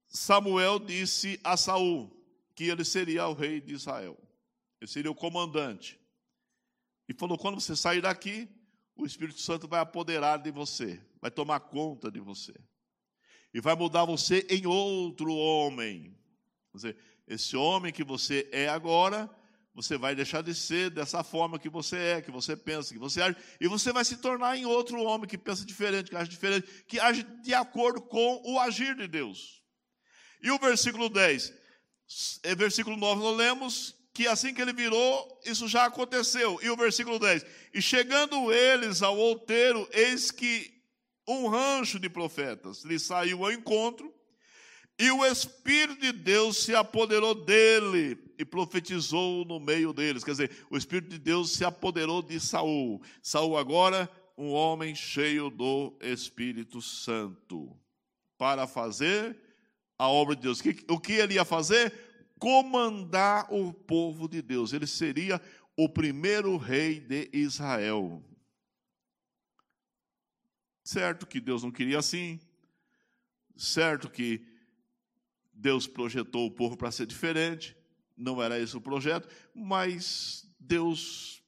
Samuel 0.06 0.78
disse 0.78 1.40
a 1.42 1.56
Saul 1.56 2.08
que 2.54 2.64
ele 2.64 2.84
seria 2.84 3.26
o 3.26 3.34
rei 3.34 3.60
de 3.60 3.74
Israel. 3.74 4.16
Ele 4.80 4.88
seria 4.88 5.10
o 5.10 5.14
comandante. 5.14 5.98
E 7.08 7.14
falou: 7.14 7.36
quando 7.36 7.60
você 7.60 7.74
sair 7.74 8.00
daqui, 8.00 8.48
o 8.94 9.04
Espírito 9.04 9.40
Santo 9.40 9.66
vai 9.66 9.80
apoderar 9.80 10.38
de 10.38 10.52
você, 10.52 11.00
vai 11.20 11.30
tomar 11.30 11.60
conta 11.60 12.10
de 12.10 12.20
você. 12.20 12.54
E 13.52 13.60
vai 13.60 13.74
mudar 13.74 14.04
você 14.04 14.46
em 14.48 14.66
outro 14.66 15.34
homem. 15.34 16.16
Quer 16.70 16.76
dizer, 16.76 16.96
esse 17.26 17.56
homem 17.56 17.92
que 17.92 18.04
você 18.04 18.48
é 18.52 18.68
agora, 18.68 19.28
você 19.82 19.96
vai 19.96 20.12
deixar 20.12 20.42
de 20.42 20.52
ser 20.54 20.90
dessa 20.90 21.22
forma 21.22 21.56
que 21.56 21.68
você 21.68 21.96
é, 21.96 22.20
que 22.20 22.32
você 22.32 22.56
pensa, 22.56 22.92
que 22.92 22.98
você 22.98 23.22
age, 23.22 23.36
e 23.60 23.68
você 23.68 23.92
vai 23.92 24.04
se 24.04 24.16
tornar 24.16 24.56
em 24.56 24.66
outro 24.66 25.00
homem 25.02 25.28
que 25.28 25.38
pensa 25.38 25.64
diferente, 25.64 26.10
que 26.10 26.16
age 26.16 26.28
diferente, 26.28 26.66
que 26.88 26.98
age 26.98 27.22
de 27.44 27.54
acordo 27.54 28.00
com 28.00 28.42
o 28.44 28.58
agir 28.58 28.96
de 28.96 29.06
Deus. 29.06 29.62
E 30.42 30.50
o 30.50 30.58
versículo 30.58 31.08
10, 31.08 31.52
é 32.42 32.54
versículo 32.56 32.96
9 32.96 33.22
nós 33.22 33.36
lemos 33.36 33.94
que 34.12 34.26
assim 34.26 34.52
que 34.52 34.60
ele 34.60 34.72
virou, 34.72 35.40
isso 35.44 35.68
já 35.68 35.84
aconteceu. 35.84 36.58
E 36.60 36.68
o 36.68 36.76
versículo 36.76 37.20
10, 37.20 37.46
e 37.72 37.80
chegando 37.80 38.52
eles 38.52 39.00
ao 39.00 39.16
outeiro, 39.16 39.88
eis 39.92 40.32
que 40.32 40.74
um 41.28 41.46
rancho 41.46 42.00
de 42.00 42.08
profetas 42.08 42.82
lhe 42.82 42.98
saiu 42.98 43.44
ao 43.44 43.52
encontro, 43.52 44.12
e 44.98 45.10
o 45.10 45.24
Espírito 45.24 46.00
de 46.00 46.12
Deus 46.12 46.58
se 46.58 46.74
apoderou 46.74 47.34
dele 47.34 48.18
e 48.38 48.44
profetizou 48.44 49.44
no 49.44 49.60
meio 49.60 49.92
deles. 49.92 50.24
Quer 50.24 50.32
dizer, 50.32 50.66
o 50.70 50.76
Espírito 50.76 51.10
de 51.10 51.18
Deus 51.18 51.52
se 51.52 51.64
apoderou 51.64 52.22
de 52.22 52.40
Saul. 52.40 53.00
Saul 53.22 53.56
agora, 53.56 54.10
um 54.36 54.50
homem 54.50 54.94
cheio 54.94 55.50
do 55.50 55.96
Espírito 56.00 56.82
Santo, 56.82 57.76
para 58.36 58.66
fazer 58.66 59.36
a 59.96 60.08
obra 60.08 60.34
de 60.34 60.42
Deus. 60.42 60.60
O 60.88 60.98
que 60.98 61.12
ele 61.12 61.34
ia 61.34 61.44
fazer? 61.44 62.08
comandar 62.38 63.52
o 63.52 63.72
povo 63.72 64.28
de 64.28 64.40
Deus. 64.40 64.72
Ele 64.72 64.86
seria 64.86 65.40
o 65.76 65.88
primeiro 65.88 66.56
rei 66.56 67.00
de 67.00 67.28
Israel. 67.32 68.24
Certo 70.82 71.26
que 71.26 71.40
Deus 71.40 71.62
não 71.62 71.70
queria 71.70 71.98
assim, 71.98 72.40
certo 73.54 74.08
que 74.08 74.46
Deus 75.58 75.88
projetou 75.88 76.46
o 76.46 76.50
povo 76.50 76.76
para 76.76 76.92
ser 76.92 77.04
diferente, 77.04 77.76
não 78.16 78.40
era 78.40 78.58
esse 78.60 78.76
o 78.76 78.80
projeto, 78.80 79.28
mas 79.52 80.46
Deus 80.58 81.42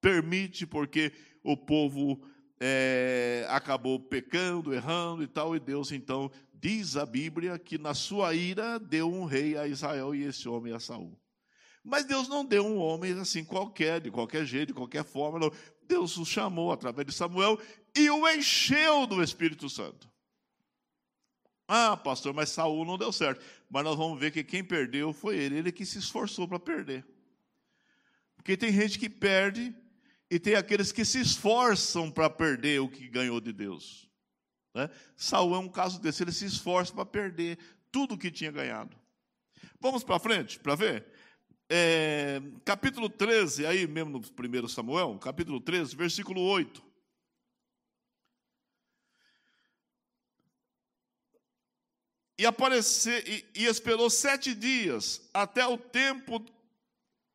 permite 0.00 0.66
porque 0.66 1.12
o 1.44 1.56
povo 1.56 2.20
é, 2.60 3.46
acabou 3.48 4.00
pecando, 4.00 4.74
errando 4.74 5.22
e 5.22 5.28
tal, 5.28 5.54
e 5.54 5.60
Deus 5.60 5.92
então 5.92 6.28
diz 6.52 6.96
a 6.96 7.06
Bíblia 7.06 7.56
que 7.56 7.78
na 7.78 7.94
sua 7.94 8.34
ira 8.34 8.80
deu 8.80 9.12
um 9.12 9.24
rei 9.24 9.56
a 9.56 9.66
Israel 9.66 10.12
e 10.12 10.24
esse 10.24 10.48
homem 10.48 10.72
a 10.72 10.80
Saul. 10.80 11.16
Mas 11.84 12.04
Deus 12.04 12.28
não 12.28 12.44
deu 12.44 12.66
um 12.66 12.78
homem 12.78 13.12
assim 13.12 13.44
qualquer, 13.44 14.00
de 14.00 14.10
qualquer 14.10 14.44
jeito, 14.44 14.68
de 14.68 14.74
qualquer 14.74 15.04
forma. 15.04 15.38
Não. 15.38 15.52
Deus 15.82 16.16
o 16.16 16.24
chamou 16.24 16.70
através 16.72 17.06
de 17.06 17.12
Samuel 17.12 17.60
e 17.96 18.08
o 18.10 18.28
encheu 18.28 19.06
do 19.06 19.22
Espírito 19.22 19.68
Santo. 19.68 20.11
Ah, 21.74 21.96
pastor, 21.96 22.34
mas 22.34 22.50
Saul 22.50 22.84
não 22.84 22.98
deu 22.98 23.10
certo. 23.10 23.42
Mas 23.70 23.82
nós 23.82 23.96
vamos 23.96 24.20
ver 24.20 24.30
que 24.30 24.44
quem 24.44 24.62
perdeu 24.62 25.10
foi 25.10 25.38
ele, 25.38 25.56
ele 25.56 25.72
que 25.72 25.86
se 25.86 25.98
esforçou 25.98 26.46
para 26.46 26.60
perder. 26.60 27.02
Porque 28.36 28.58
tem 28.58 28.70
gente 28.70 28.98
que 28.98 29.08
perde 29.08 29.74
e 30.30 30.38
tem 30.38 30.54
aqueles 30.54 30.92
que 30.92 31.02
se 31.02 31.18
esforçam 31.18 32.10
para 32.10 32.28
perder 32.28 32.82
o 32.82 32.90
que 32.90 33.08
ganhou 33.08 33.40
de 33.40 33.54
Deus. 33.54 34.06
Né? 34.74 34.90
Saul 35.16 35.54
é 35.54 35.58
um 35.58 35.68
caso 35.68 35.98
desse, 35.98 36.22
ele 36.22 36.32
se 36.32 36.44
esforça 36.44 36.92
para 36.92 37.06
perder 37.06 37.58
tudo 37.90 38.16
o 38.16 38.18
que 38.18 38.30
tinha 38.30 38.52
ganhado. 38.52 38.94
Vamos 39.80 40.04
para 40.04 40.18
frente 40.18 40.58
para 40.58 40.74
ver? 40.74 41.06
É, 41.70 42.42
capítulo 42.66 43.08
13, 43.08 43.64
aí 43.64 43.86
mesmo 43.86 44.10
no 44.10 44.18
1 44.18 44.68
Samuel, 44.68 45.18
capítulo 45.18 45.58
13, 45.58 45.96
versículo 45.96 46.42
8. 46.42 46.84
E 52.42 52.46
aparecer 52.46 53.22
e, 53.28 53.44
e 53.54 53.66
esperou 53.66 54.10
sete 54.10 54.52
dias 54.52 55.30
até 55.32 55.64
o 55.64 55.78
tempo 55.78 56.44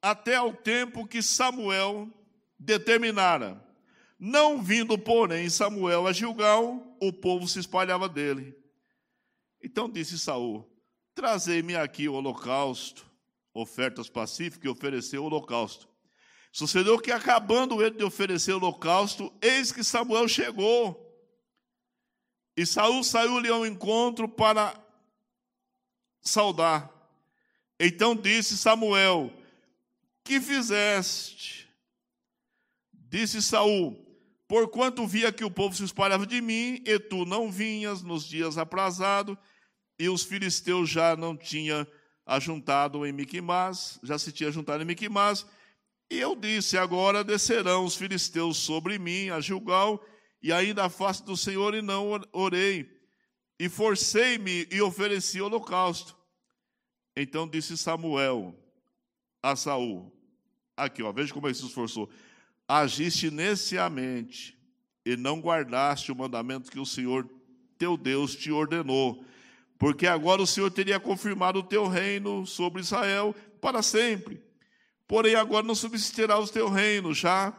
até 0.01 0.41
o 0.41 0.51
tempo 0.51 1.07
que 1.07 1.21
Samuel 1.21 2.09
determinara. 2.59 3.65
Não 4.19 4.61
vindo, 4.61 4.97
porém, 4.97 5.49
Samuel 5.49 6.07
a 6.07 6.11
Gilgal, 6.11 6.97
o 7.01 7.13
povo 7.13 7.47
se 7.47 7.57
espalhava 7.57 8.09
dele. 8.09 8.53
Então 9.63 9.89
disse 9.89 10.19
Saul: 10.19 10.69
Trazei-me 11.15 11.77
aqui 11.77 12.09
o 12.09 12.13
holocausto, 12.15 13.09
ofertas 13.53 14.09
pacíficas, 14.09 14.65
e 14.65 14.67
ofereceu 14.67 15.23
o 15.23 15.27
holocausto. 15.27 15.87
Sucedeu 16.51 16.99
que, 16.99 17.13
acabando 17.13 17.81
ele 17.81 17.95
de 17.95 18.03
oferecer 18.03 18.51
o 18.51 18.57
holocausto, 18.57 19.33
eis 19.41 19.71
que 19.71 19.85
Samuel 19.85 20.27
chegou. 20.27 21.01
E 22.57 22.65
Saul 22.65 23.05
saiu-lhe 23.05 23.47
ao 23.47 23.65
encontro 23.65 24.27
para 24.27 24.85
saudar. 26.27 26.91
Então 27.79 28.15
disse 28.15 28.57
Samuel: 28.57 29.31
Que 30.23 30.39
fizeste? 30.41 31.69
Disse 32.93 33.41
Saul: 33.41 34.05
Porquanto 34.47 35.05
via 35.05 35.31
que 35.31 35.43
o 35.43 35.51
povo 35.51 35.75
se 35.75 35.83
espalhava 35.83 36.25
de 36.25 36.41
mim, 36.41 36.81
e 36.85 36.99
tu 36.99 37.25
não 37.25 37.51
vinhas 37.51 38.01
nos 38.01 38.25
dias 38.25 38.57
aprazados, 38.57 39.37
e 39.99 40.09
os 40.09 40.23
filisteus 40.23 40.89
já 40.89 41.15
não 41.15 41.35
tinham 41.35 41.85
ajuntado 42.25 43.05
em 43.05 43.11
Miquimás, 43.11 43.99
já 44.03 44.17
se 44.17 44.31
tinha 44.31 44.51
juntado 44.51 44.83
em 44.83 44.85
Miquimás, 44.85 45.45
e 46.09 46.17
eu 46.17 46.35
disse: 46.35 46.77
Agora 46.77 47.23
descerão 47.23 47.85
os 47.85 47.95
filisteus 47.95 48.57
sobre 48.57 48.97
mim, 48.97 49.29
a 49.29 49.39
Gilgal, 49.39 50.03
e 50.41 50.51
ainda 50.51 50.85
a 50.85 50.89
face 50.89 51.23
do 51.23 51.37
Senhor, 51.37 51.75
e 51.75 51.81
não 51.81 52.19
orei. 52.31 52.89
E 53.59 53.69
forcei-me 53.69 54.67
e 54.71 54.81
ofereci 54.81 55.41
holocausto. 55.41 56.16
Então 57.19 57.47
disse 57.47 57.77
Samuel 57.77 58.55
a 59.43 59.55
Saul: 59.55 60.13
Aqui, 60.75 61.01
ó, 61.01 61.11
veja 61.11 61.33
como 61.33 61.47
ele 61.47 61.55
se 61.55 61.65
esforçou 61.65 62.09
agiste 62.67 63.31
neciamente 63.31 64.57
e 65.05 65.15
não 65.15 65.39
guardaste 65.39 66.11
o 66.11 66.15
mandamento 66.15 66.69
que 66.69 66.79
o 66.79 66.85
Senhor 66.85 67.27
teu 67.77 67.95
Deus 67.95 68.35
te 68.35 68.51
ordenou, 68.51 69.23
porque 69.77 70.05
agora 70.05 70.41
o 70.41 70.47
Senhor 70.47 70.69
teria 70.69 70.99
confirmado 70.99 71.59
o 71.59 71.63
teu 71.63 71.87
reino 71.87 72.45
sobre 72.45 72.81
Israel 72.81 73.33
para 73.61 73.81
sempre. 73.81 74.41
Porém, 75.07 75.35
agora 75.35 75.65
não 75.65 75.75
subsistirá 75.75 76.37
o 76.37 76.47
teu 76.47 76.67
reino, 76.67 77.13
já 77.13 77.53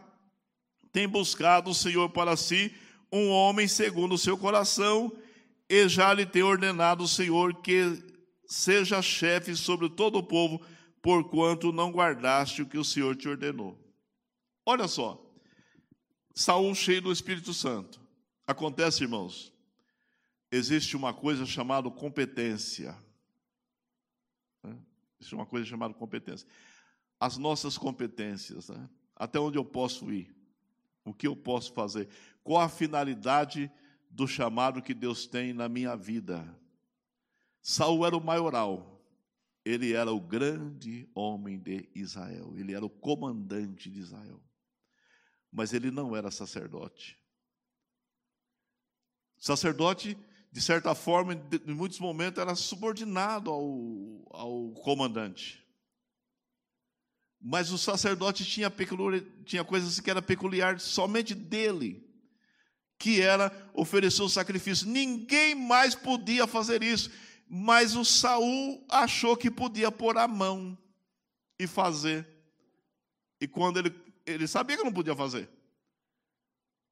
tem 0.92 1.09
buscado 1.09 1.70
o 1.70 1.74
Senhor 1.74 2.11
para 2.11 2.36
si 2.36 2.74
um 3.11 3.30
homem 3.30 3.66
segundo 3.66 4.16
o 4.16 4.18
seu 4.18 4.36
coração, 4.36 5.11
e 5.70 5.88
já 5.88 6.12
lhe 6.12 6.26
tem 6.26 6.42
ordenado 6.42 7.04
o 7.04 7.09
Senhor 7.09 7.54
que 7.62 8.02
seja 8.49 9.03
chefe 9.03 9.55
sobre 9.55 9.90
todo 9.90 10.18
o 10.18 10.22
povo, 10.22 10.61
porquanto 11.03 11.70
não 11.70 11.92
guardaste 11.92 12.62
o 12.62 12.66
que 12.66 12.78
o 12.78 12.84
Senhor 12.84 13.14
te 13.14 13.28
ordenou. 13.28 13.78
Olha 14.64 14.88
só, 14.88 15.22
Saul 16.34 16.74
cheio 16.74 17.03
do 17.03 17.12
Espírito 17.12 17.53
Santo. 17.53 18.01
Acontece, 18.46 19.05
irmãos, 19.05 19.53
existe 20.51 20.96
uma 20.96 21.12
coisa 21.12 21.44
chamada 21.44 21.90
competência. 21.90 22.96
Né? 24.64 24.76
Existe 25.20 25.34
uma 25.34 25.44
coisa 25.44 25.66
chamada 25.66 25.92
competência. 25.92 26.49
As 27.20 27.36
nossas 27.36 27.76
competências, 27.76 28.70
né? 28.70 28.88
até 29.14 29.38
onde 29.38 29.59
eu 29.59 29.64
posso 29.64 30.11
ir, 30.11 30.34
o 31.05 31.12
que 31.12 31.26
eu 31.26 31.36
posso 31.36 31.72
fazer, 31.74 32.09
qual 32.42 32.62
a 32.62 32.68
finalidade 32.68 33.70
do 34.11 34.26
chamado 34.26 34.80
que 34.80 34.94
Deus 34.94 35.26
tem 35.26 35.53
na 35.53 35.68
minha 35.68 35.94
vida. 35.94 36.59
Saul 37.61 38.06
era 38.06 38.16
o 38.16 38.24
maioral, 38.24 39.02
ele 39.64 39.92
era 39.92 40.12
o 40.12 40.20
grande 40.20 41.09
homem 41.14 41.59
de 41.59 41.88
Israel, 41.94 42.54
ele 42.56 42.74
era 42.74 42.84
o 42.84 42.90
comandante 42.90 43.90
de 43.90 44.00
Israel 44.00 44.42
mas 45.50 45.72
ele 45.72 45.90
não 45.90 46.14
era 46.14 46.30
sacerdote. 46.30 47.18
Sacerdote, 49.38 50.18
de 50.50 50.61
certa 50.61 50.94
forma, 50.94 51.34
em 51.34 51.74
muitos 51.74 51.98
momentos, 52.00 52.40
era 52.40 52.54
subordinado 52.54 53.50
ao, 53.50 54.28
ao 54.30 54.72
comandante. 54.72 55.64
Mas 57.40 57.70
o 57.70 57.78
sacerdote 57.78 58.44
tinha, 58.44 58.68
peculiar, 58.68 59.22
tinha 59.44 59.64
coisas 59.64 60.00
que 60.00 60.11
era 60.11 60.20
peculiar 60.20 60.80
somente 60.80 61.34
dele, 61.34 62.04
que 62.98 63.20
era 63.20 63.70
oferecer 63.72 64.22
o 64.22 64.28
sacrifício. 64.28 64.88
Ninguém 64.88 65.54
mais 65.54 65.94
podia 65.94 66.48
fazer 66.48 66.82
isso, 66.82 67.11
mas 67.49 67.96
o 67.96 68.05
Saul 68.05 68.84
achou 68.88 69.36
que 69.36 69.51
podia 69.51 69.90
pôr 69.90 70.18
a 70.18 70.28
mão 70.28 70.76
e 71.59 71.66
fazer. 71.66 72.26
E 73.40 73.49
quando 73.49 73.78
ele 73.78 74.09
ele 74.28 74.46
sabia 74.46 74.76
que 74.76 74.84
não 74.84 74.92
podia 74.92 75.16
fazer. 75.16 75.49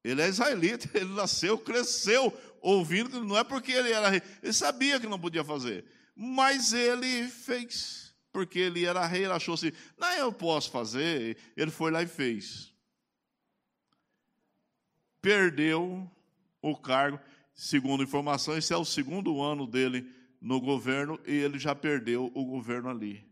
Ele 0.02 0.22
é 0.22 0.28
israelita, 0.28 0.88
ele 0.98 1.12
nasceu, 1.12 1.58
cresceu 1.58 2.32
ouvindo, 2.60 3.24
não 3.24 3.36
é 3.36 3.44
porque 3.44 3.72
ele 3.72 3.92
era 3.92 4.08
rei, 4.08 4.22
ele 4.42 4.52
sabia 4.52 4.98
que 4.98 5.06
não 5.06 5.18
podia 5.18 5.44
fazer, 5.44 5.84
mas 6.14 6.72
ele 6.72 7.28
fez, 7.28 8.14
porque 8.32 8.58
ele 8.58 8.84
era 8.84 9.06
rei, 9.06 9.24
ele 9.24 9.32
achou 9.32 9.54
assim, 9.54 9.72
não, 9.96 10.10
eu 10.14 10.32
posso 10.32 10.70
fazer, 10.70 11.36
ele 11.56 11.70
foi 11.70 11.90
lá 11.90 12.02
e 12.02 12.06
fez. 12.06 12.72
Perdeu 15.20 16.10
o 16.62 16.76
cargo, 16.76 17.20
segundo 17.54 18.02
informações, 18.02 18.58
esse 18.58 18.72
é 18.72 18.76
o 18.76 18.84
segundo 18.84 19.40
ano 19.40 19.66
dele 19.66 20.15
no 20.46 20.60
governo, 20.60 21.18
e 21.26 21.32
ele 21.32 21.58
já 21.58 21.74
perdeu 21.74 22.30
o 22.32 22.44
governo 22.44 22.88
ali. 22.88 23.26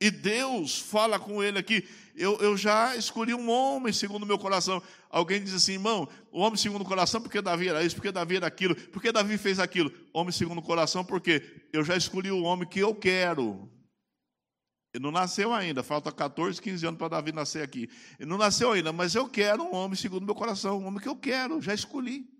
E 0.00 0.10
Deus 0.10 0.78
fala 0.78 1.18
com 1.18 1.42
ele 1.42 1.58
aqui. 1.58 1.86
Eu, 2.16 2.38
eu 2.38 2.56
já 2.56 2.96
escolhi 2.96 3.34
um 3.34 3.50
homem 3.50 3.92
segundo 3.92 4.22
o 4.22 4.26
meu 4.26 4.38
coração. 4.38 4.82
Alguém 5.10 5.44
diz 5.44 5.52
assim, 5.52 5.72
irmão, 5.72 6.08
o 6.32 6.40
homem 6.40 6.56
segundo 6.56 6.80
o 6.80 6.86
coração, 6.86 7.20
porque 7.20 7.42
Davi 7.42 7.68
era 7.68 7.84
isso, 7.84 7.96
porque 7.96 8.10
Davi 8.10 8.36
era 8.36 8.46
aquilo, 8.46 8.74
porque 8.74 9.12
Davi 9.12 9.36
fez 9.36 9.58
aquilo. 9.58 9.92
Homem 10.10 10.32
segundo 10.32 10.58
o 10.58 10.62
coração, 10.62 11.04
porque 11.04 11.42
eu 11.70 11.84
já 11.84 11.96
escolhi 11.96 12.30
o 12.30 12.44
homem 12.44 12.66
que 12.66 12.80
eu 12.80 12.94
quero. 12.94 13.70
Ele 14.94 15.04
não 15.04 15.10
nasceu 15.10 15.52
ainda, 15.52 15.82
falta 15.82 16.10
14, 16.10 16.62
15 16.62 16.86
anos 16.86 16.98
para 16.98 17.08
Davi 17.08 17.30
nascer 17.30 17.62
aqui. 17.62 17.90
Ele 18.18 18.30
não 18.30 18.38
nasceu 18.38 18.72
ainda, 18.72 18.90
mas 18.90 19.14
eu 19.14 19.28
quero 19.28 19.64
um 19.64 19.74
homem 19.74 19.96
segundo 19.96 20.22
o 20.22 20.26
meu 20.26 20.34
coração, 20.34 20.78
um 20.78 20.86
homem 20.86 21.00
que 21.00 21.08
eu 21.08 21.16
quero, 21.16 21.60
já 21.60 21.74
escolhi. 21.74 22.37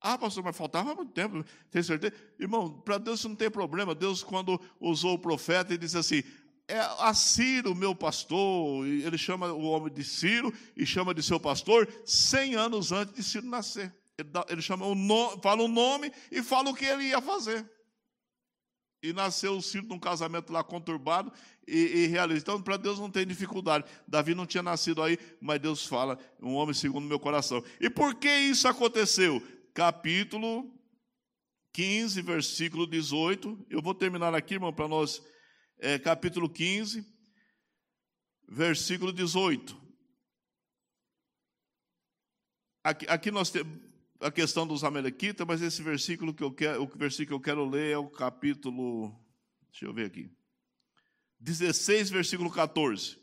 Ah, 0.00 0.16
pastor, 0.16 0.44
mas 0.44 0.56
faltava 0.56 0.94
muito 0.94 1.12
tempo, 1.12 1.44
tem 1.70 1.82
certeza? 1.82 2.14
Irmão, 2.38 2.70
para 2.80 2.98
Deus 2.98 3.24
não 3.24 3.34
tem 3.34 3.50
problema. 3.50 3.94
Deus, 3.94 4.22
quando 4.22 4.60
usou 4.80 5.14
o 5.14 5.18
profeta, 5.18 5.72
ele 5.72 5.78
disse 5.78 5.98
assim: 5.98 6.22
é 6.68 6.78
a 6.78 7.14
Ciro, 7.14 7.74
meu 7.74 7.94
pastor, 7.94 8.86
ele 8.86 9.16
chama 9.16 9.50
o 9.52 9.62
homem 9.62 9.92
de 9.92 10.04
Ciro 10.04 10.52
e 10.76 10.84
chama 10.84 11.14
de 11.14 11.22
seu 11.22 11.40
pastor, 11.40 11.88
cem 12.04 12.54
anos 12.54 12.92
antes 12.92 13.14
de 13.14 13.22
Ciro 13.22 13.46
nascer. 13.46 13.92
Ele, 14.18 14.28
dá, 14.28 14.44
ele 14.48 14.60
chama 14.60 14.84
o 14.84 14.94
nome, 14.94 15.40
fala 15.42 15.62
o 15.62 15.68
nome 15.68 16.12
e 16.30 16.42
fala 16.42 16.68
o 16.68 16.74
que 16.74 16.84
ele 16.84 17.04
ia 17.04 17.22
fazer. 17.22 17.68
E 19.02 19.12
nasceu 19.12 19.56
o 19.56 19.62
filho 19.62 19.86
num 19.88 19.98
casamento 19.98 20.52
lá 20.52 20.62
conturbado 20.62 21.32
e, 21.66 22.10
e. 22.12 22.36
Então, 22.36 22.60
para 22.60 22.76
Deus 22.76 22.98
não 22.98 23.08
tem 23.08 23.26
dificuldade. 23.26 23.84
Davi 24.06 24.34
não 24.34 24.44
tinha 24.44 24.62
nascido 24.62 25.02
aí, 25.02 25.16
mas 25.40 25.60
Deus 25.60 25.86
fala, 25.86 26.18
um 26.42 26.54
homem 26.54 26.74
segundo 26.74 27.06
meu 27.06 27.20
coração. 27.20 27.62
E 27.80 27.88
por 27.88 28.16
que 28.16 28.28
isso 28.28 28.66
aconteceu? 28.66 29.40
Capítulo 29.78 30.76
15, 31.72 32.20
versículo 32.22 32.84
18. 32.84 33.66
Eu 33.70 33.80
vou 33.80 33.94
terminar 33.94 34.34
aqui, 34.34 34.54
irmão, 34.54 34.72
para 34.72 34.88
nós. 34.88 35.22
É, 35.78 35.96
capítulo 36.00 36.50
15, 36.50 37.06
versículo 38.48 39.12
18. 39.12 39.80
Aqui, 42.82 43.06
aqui 43.08 43.30
nós 43.30 43.50
temos 43.50 43.80
a 44.18 44.32
questão 44.32 44.66
dos 44.66 44.82
Amalequitas, 44.82 45.46
mas 45.46 45.62
esse 45.62 45.80
versículo 45.80 46.34
que 46.34 46.42
eu 46.42 46.52
quero, 46.52 46.82
o 46.82 46.86
versículo 46.98 47.38
que 47.40 47.48
eu 47.48 47.54
quero 47.54 47.64
ler 47.64 47.92
é 47.92 47.98
o 47.98 48.10
capítulo, 48.10 49.16
deixa 49.70 49.86
eu 49.86 49.94
ver 49.94 50.06
aqui, 50.06 50.28
16, 51.38 52.10
versículo 52.10 52.50
14. 52.50 53.16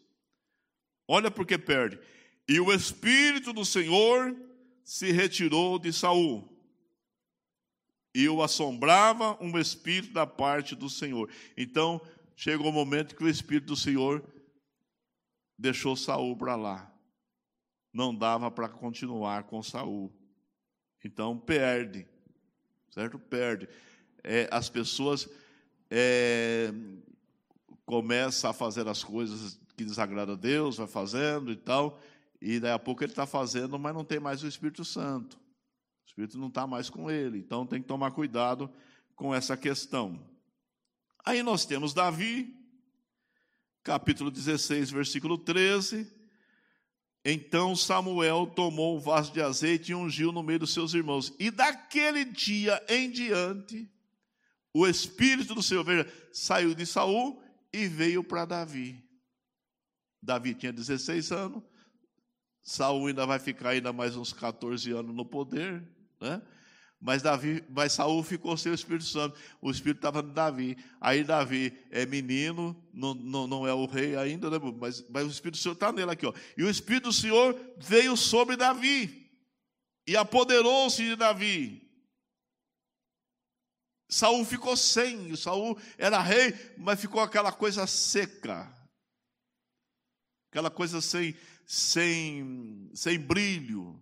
Olha 1.05 1.29
porque 1.29 1.57
perde. 1.57 1.99
E 2.47 2.61
o 2.61 2.71
Espírito 2.71 3.51
do 3.51 3.65
Senhor 3.65 4.33
se 4.85 5.11
retirou 5.11 5.79
de 5.79 5.91
Saul. 5.91 6.47
E 8.13 8.29
o 8.29 8.41
assombrava 8.41 9.37
um 9.43 9.57
espírito 9.57 10.13
da 10.13 10.25
parte 10.25 10.75
do 10.75 10.89
Senhor. 10.89 11.29
Então, 11.57 11.99
chegou 12.35 12.69
o 12.69 12.71
momento 12.71 13.15
que 13.15 13.23
o 13.23 13.29
Espírito 13.29 13.67
do 13.67 13.75
Senhor 13.75 14.23
deixou 15.57 15.95
Saul 15.95 16.37
para 16.37 16.55
lá. 16.55 16.93
Não 17.91 18.15
dava 18.15 18.51
para 18.51 18.69
continuar 18.69 19.43
com 19.43 19.61
Saul. 19.63 20.13
Então 21.03 21.37
perde, 21.37 22.05
certo? 22.89 23.17
Perde. 23.17 23.67
É, 24.23 24.47
as 24.51 24.69
pessoas 24.69 25.29
é, 25.89 26.71
começam 27.85 28.49
a 28.49 28.53
fazer 28.53 28.87
as 28.87 29.03
coisas 29.03 29.59
que 29.77 29.83
desagradam 29.83 30.35
a 30.35 30.37
Deus, 30.37 30.77
vai 30.77 30.87
fazendo 30.87 31.51
e 31.51 31.55
tal, 31.55 31.99
e 32.41 32.59
daí 32.59 32.71
a 32.71 32.79
pouco 32.79 33.03
ele 33.03 33.11
está 33.11 33.25
fazendo, 33.25 33.77
mas 33.79 33.93
não 33.93 34.03
tem 34.03 34.19
mais 34.19 34.43
o 34.43 34.47
Espírito 34.47 34.83
Santo. 34.85 35.35
O 35.35 36.07
Espírito 36.07 36.37
não 36.37 36.47
está 36.47 36.67
mais 36.67 36.89
com 36.89 37.09
ele, 37.09 37.39
então 37.39 37.65
tem 37.65 37.81
que 37.81 37.87
tomar 37.87 38.11
cuidado 38.11 38.71
com 39.15 39.33
essa 39.33 39.57
questão. 39.57 40.19
Aí 41.25 41.41
nós 41.41 41.65
temos 41.65 41.93
Davi, 41.93 42.55
capítulo 43.83 44.29
16, 44.29 44.91
versículo 44.91 45.37
13. 45.37 46.13
Então 47.23 47.75
Samuel 47.75 48.45
tomou 48.45 48.95
um 48.95 48.99
vaso 48.99 49.33
de 49.33 49.41
azeite 49.41 49.91
e 49.91 49.95
ungiu 49.95 50.31
no 50.31 50.43
meio 50.43 50.59
dos 50.59 50.73
seus 50.73 50.93
irmãos. 50.93 51.33
E 51.39 51.49
daquele 51.49 52.23
dia 52.23 52.83
em 52.87 53.09
diante, 53.09 53.89
o 54.71 54.85
Espírito 54.85 55.55
do 55.55 55.63
Senhor 55.63 55.83
veja, 55.83 56.07
saiu 56.31 56.75
de 56.75 56.85
Saul 56.85 57.41
e 57.73 57.87
veio 57.87 58.23
para 58.23 58.45
Davi. 58.45 59.03
Davi 60.21 60.53
tinha 60.53 60.71
16 60.71 61.31
anos, 61.31 61.63
Saul 62.65 63.05
ainda 63.05 63.27
vai 63.27 63.37
ficar 63.37 63.69
ainda 63.69 63.93
mais 63.93 64.15
uns 64.15 64.33
14 64.33 64.91
anos 64.91 65.15
no 65.15 65.23
poder, 65.23 65.87
né? 66.19 66.41
Mas 66.99 67.21
Davi, 67.21 67.63
mas 67.69 67.93
Saul 67.93 68.23
ficou 68.23 68.57
sem 68.57 68.71
o 68.71 68.75
Espírito 68.75 69.05
Santo. 69.05 69.37
O 69.61 69.69
Espírito 69.69 69.97
estava 69.97 70.23
no 70.23 70.33
Davi. 70.33 70.75
Aí 70.99 71.23
Davi 71.23 71.77
é 71.91 72.03
menino, 72.03 72.75
não, 72.91 73.13
não, 73.13 73.45
não 73.45 73.67
é 73.67 73.73
o 73.73 73.85
rei 73.85 74.15
ainda, 74.15 74.49
né? 74.49 74.57
mas, 74.79 75.05
mas 75.07 75.27
o 75.27 75.29
Espírito 75.29 75.59
do 75.59 75.61
Senhor 75.61 75.73
está 75.73 75.91
nele 75.91 76.09
aqui. 76.09 76.25
Ó. 76.25 76.33
E 76.57 76.63
o 76.63 76.69
Espírito 76.69 77.03
do 77.03 77.13
Senhor 77.13 77.55
veio 77.77 78.17
sobre 78.17 78.55
Davi 78.55 79.29
e 80.07 80.17
apoderou-se 80.17 81.03
de 81.03 81.15
Davi. 81.15 81.87
Saul 84.09 84.43
ficou 84.43 84.75
sem, 84.75 85.35
Saul 85.35 85.77
era 85.99 86.19
rei, 86.19 86.53
mas 86.77 86.99
ficou 86.99 87.21
aquela 87.21 87.51
coisa 87.51 87.85
seca, 87.85 88.73
aquela 90.49 90.71
coisa 90.71 91.01
sem, 91.01 91.35
sem, 91.65 92.89
sem 92.93 93.19
brilho 93.19 93.99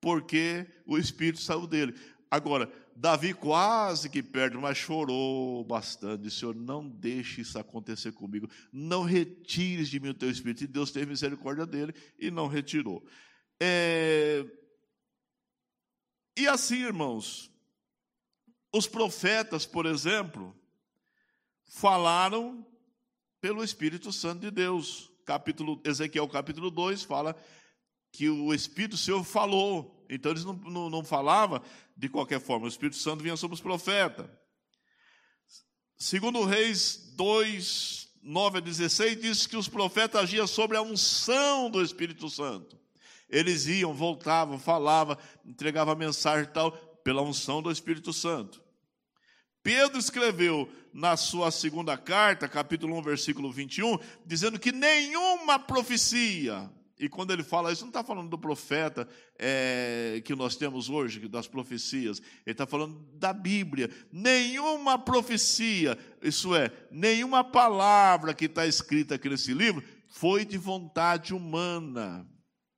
porque 0.00 0.66
o 0.86 0.96
espírito 0.96 1.40
saiu 1.40 1.66
dele. 1.66 1.92
Agora, 2.30 2.72
Davi 2.94 3.34
quase 3.34 4.08
que 4.08 4.22
perde, 4.22 4.56
mas 4.56 4.78
chorou 4.78 5.64
bastante. 5.64 6.22
Disse: 6.22 6.38
Senhor, 6.38 6.54
não 6.54 6.88
deixe 6.88 7.40
isso 7.40 7.58
acontecer 7.58 8.12
comigo. 8.12 8.48
Não 8.72 9.02
retires 9.02 9.88
de 9.88 9.98
mim 9.98 10.10
o 10.10 10.14
teu 10.14 10.30
espírito. 10.30 10.62
E 10.62 10.68
Deus 10.68 10.92
teve 10.92 11.06
misericórdia 11.06 11.66
dele 11.66 11.92
e 12.18 12.30
não 12.30 12.46
retirou. 12.46 13.04
É... 13.60 14.44
E 16.36 16.46
assim, 16.46 16.76
irmãos, 16.76 17.50
os 18.72 18.86
profetas, 18.86 19.66
por 19.66 19.86
exemplo, 19.86 20.54
falaram 21.64 22.64
pelo 23.40 23.64
Espírito 23.64 24.12
Santo 24.12 24.40
de 24.40 24.50
Deus. 24.50 25.10
Capítulo, 25.26 25.80
Ezequiel 25.84 26.28
capítulo 26.28 26.70
2 26.70 27.02
fala 27.02 27.36
que 28.12 28.30
o 28.30 28.54
Espírito 28.54 28.92
do 28.92 28.96
Senhor 28.96 29.22
falou. 29.24 30.06
Então 30.08 30.30
eles 30.30 30.44
não, 30.44 30.54
não, 30.54 30.88
não 30.88 31.04
falavam 31.04 31.60
de 31.96 32.08
qualquer 32.08 32.40
forma, 32.40 32.66
o 32.66 32.68
Espírito 32.68 32.96
Santo 32.96 33.22
vinha 33.22 33.36
sobre 33.36 33.54
os 33.56 33.60
profetas. 33.60 34.26
Segundo 35.98 36.44
Reis 36.44 37.12
2, 37.16 38.08
9 38.22 38.58
a 38.58 38.60
16, 38.60 39.20
diz 39.20 39.46
que 39.46 39.56
os 39.56 39.66
profetas 39.66 40.22
agiam 40.22 40.46
sobre 40.46 40.76
a 40.76 40.82
unção 40.82 41.70
do 41.70 41.82
Espírito 41.82 42.28
Santo. 42.28 42.78
Eles 43.28 43.66
iam, 43.66 43.92
voltavam, 43.92 44.58
falavam, 44.58 45.16
entregavam 45.44 45.96
mensagem 45.96 46.44
e 46.44 46.52
tal, 46.52 46.70
pela 47.02 47.22
unção 47.22 47.60
do 47.60 47.70
Espírito 47.70 48.12
Santo. 48.12 48.62
Pedro 49.66 49.98
escreveu 49.98 50.70
na 50.94 51.16
sua 51.16 51.50
segunda 51.50 51.98
carta, 51.98 52.48
capítulo 52.48 52.96
1, 52.98 53.02
versículo 53.02 53.50
21, 53.50 53.98
dizendo 54.24 54.60
que 54.60 54.70
nenhuma 54.70 55.58
profecia, 55.58 56.70
e 56.96 57.08
quando 57.08 57.32
ele 57.32 57.42
fala 57.42 57.72
isso, 57.72 57.82
não 57.82 57.88
está 57.88 58.04
falando 58.04 58.28
do 58.28 58.38
profeta 58.38 59.08
é, 59.36 60.22
que 60.24 60.36
nós 60.36 60.54
temos 60.54 60.88
hoje, 60.88 61.26
das 61.26 61.48
profecias. 61.48 62.22
Ele 62.46 62.52
está 62.52 62.64
falando 62.64 62.96
da 63.14 63.32
Bíblia. 63.32 63.90
Nenhuma 64.12 65.00
profecia, 65.00 65.98
isso 66.22 66.54
é, 66.54 66.70
nenhuma 66.88 67.42
palavra 67.42 68.32
que 68.32 68.44
está 68.44 68.68
escrita 68.68 69.16
aqui 69.16 69.28
nesse 69.28 69.52
livro 69.52 69.82
foi 70.06 70.44
de 70.44 70.56
vontade 70.56 71.34
humana. 71.34 72.24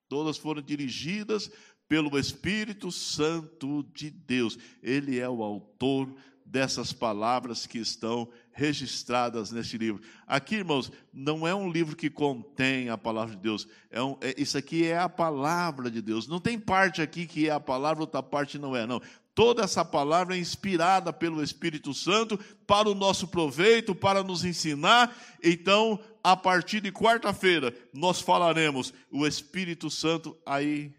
Todas 0.09 0.39
foram 0.39 0.62
dirigidas 0.62 1.51
pelo 1.86 2.18
Espírito 2.18 2.91
Santo 2.91 3.82
de 3.93 4.09
Deus. 4.09 4.59
Ele 4.82 5.18
é 5.18 5.28
o 5.28 5.43
autor 5.43 6.14
dessas 6.51 6.93
palavras 6.93 7.67
que 7.67 7.79
estão 7.79 8.29
registradas 8.53 9.51
neste 9.53 9.77
livro. 9.77 10.03
Aqui, 10.27 10.57
irmãos, 10.57 10.91
não 11.13 11.47
é 11.47 11.55
um 11.55 11.71
livro 11.71 11.95
que 11.95 12.09
contém 12.09 12.89
a 12.89 12.97
palavra 12.97 13.37
de 13.37 13.43
Deus. 13.43 13.69
É 13.91 14.03
um, 14.03 14.17
é, 14.21 14.35
isso 14.37 14.57
aqui 14.57 14.87
é 14.87 14.99
a 14.99 15.09
palavra 15.09 15.91
de 15.91 16.01
Deus. 16.01 16.27
Não 16.27 16.41
tem 16.41 16.59
parte 16.59 17.03
aqui 17.03 17.27
que 17.27 17.49
é 17.49 17.53
a 17.53 17.61
palavra, 17.61 18.03
outra 18.03 18.23
parte 18.23 18.59
não 18.59 18.75
é, 18.75 18.87
não. 18.87 19.01
Toda 19.35 19.63
essa 19.63 19.85
palavra 19.85 20.35
é 20.35 20.41
inspirada 20.41 21.13
pelo 21.13 21.43
Espírito 21.43 21.95
Santo 21.95 22.39
para 22.67 22.89
o 22.89 22.95
nosso 22.95 23.29
proveito, 23.29 23.95
para 23.95 24.25
nos 24.25 24.45
ensinar. 24.45 25.17
Então, 25.45 26.01
a 26.25 26.35
partir 26.37 26.81
de 26.81 26.91
quarta-feira, 26.91 27.73
nós 27.93 28.21
falaremos 28.21 28.93
o 29.13 29.27
Espírito 29.27 29.91
Santo. 29.91 30.37
Aí 30.45 30.93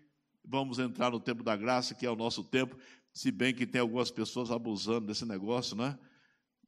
vamos 0.46 0.80
entrar 0.80 1.12
no 1.12 1.20
tempo 1.20 1.44
da 1.44 1.56
graça, 1.58 1.94
que 1.94 2.06
é 2.06 2.10
o 2.10 2.16
nosso 2.16 2.44
tempo. 2.44 2.78
Se 3.14 3.32
bem 3.32 3.54
que 3.54 3.66
tem 3.66 3.82
algumas 3.82 4.12
pessoas 4.12 4.52
abusando 4.52 5.08
desse 5.08 5.26
negócio, 5.26 5.76
né? 5.76 5.98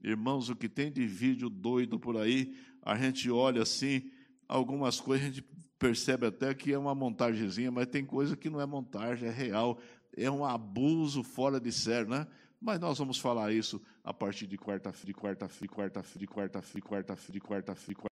Irmãos, 0.03 0.49
o 0.49 0.55
que 0.55 0.67
tem 0.67 0.91
de 0.91 1.05
vídeo 1.05 1.49
doido 1.49 1.99
por 1.99 2.17
aí, 2.17 2.55
a 2.81 2.97
gente 2.97 3.29
olha 3.29 3.61
assim, 3.61 4.11
algumas 4.47 4.99
coisas 4.99 5.27
a 5.27 5.29
gente 5.29 5.45
percebe 5.77 6.25
até 6.25 6.53
que 6.53 6.73
é 6.73 6.77
uma 6.77 6.93
montagemzinha, 6.95 7.71
mas 7.71 7.87
tem 7.87 8.05
coisa 8.05 8.35
que 8.35 8.49
não 8.49 8.59
é 8.59 8.65
montagem, 8.65 9.29
é 9.29 9.31
real, 9.31 9.79
é 10.15 10.29
um 10.29 10.43
abuso 10.43 11.23
fora 11.23 11.59
de 11.59 11.71
sério, 11.71 12.09
né? 12.09 12.27
Mas 12.59 12.79
nós 12.79 12.97
vamos 12.97 13.17
falar 13.17 13.51
isso 13.51 13.81
a 14.03 14.13
partir 14.13 14.45
de 14.45 14.57
quarta-feira, 14.57 15.17
quarta-feira, 15.17 15.73
quarta-feira, 15.73 16.27
quarta-feira, 16.27 16.87
quarta-feira, 16.87 17.41
quarta-feira. 17.41 18.01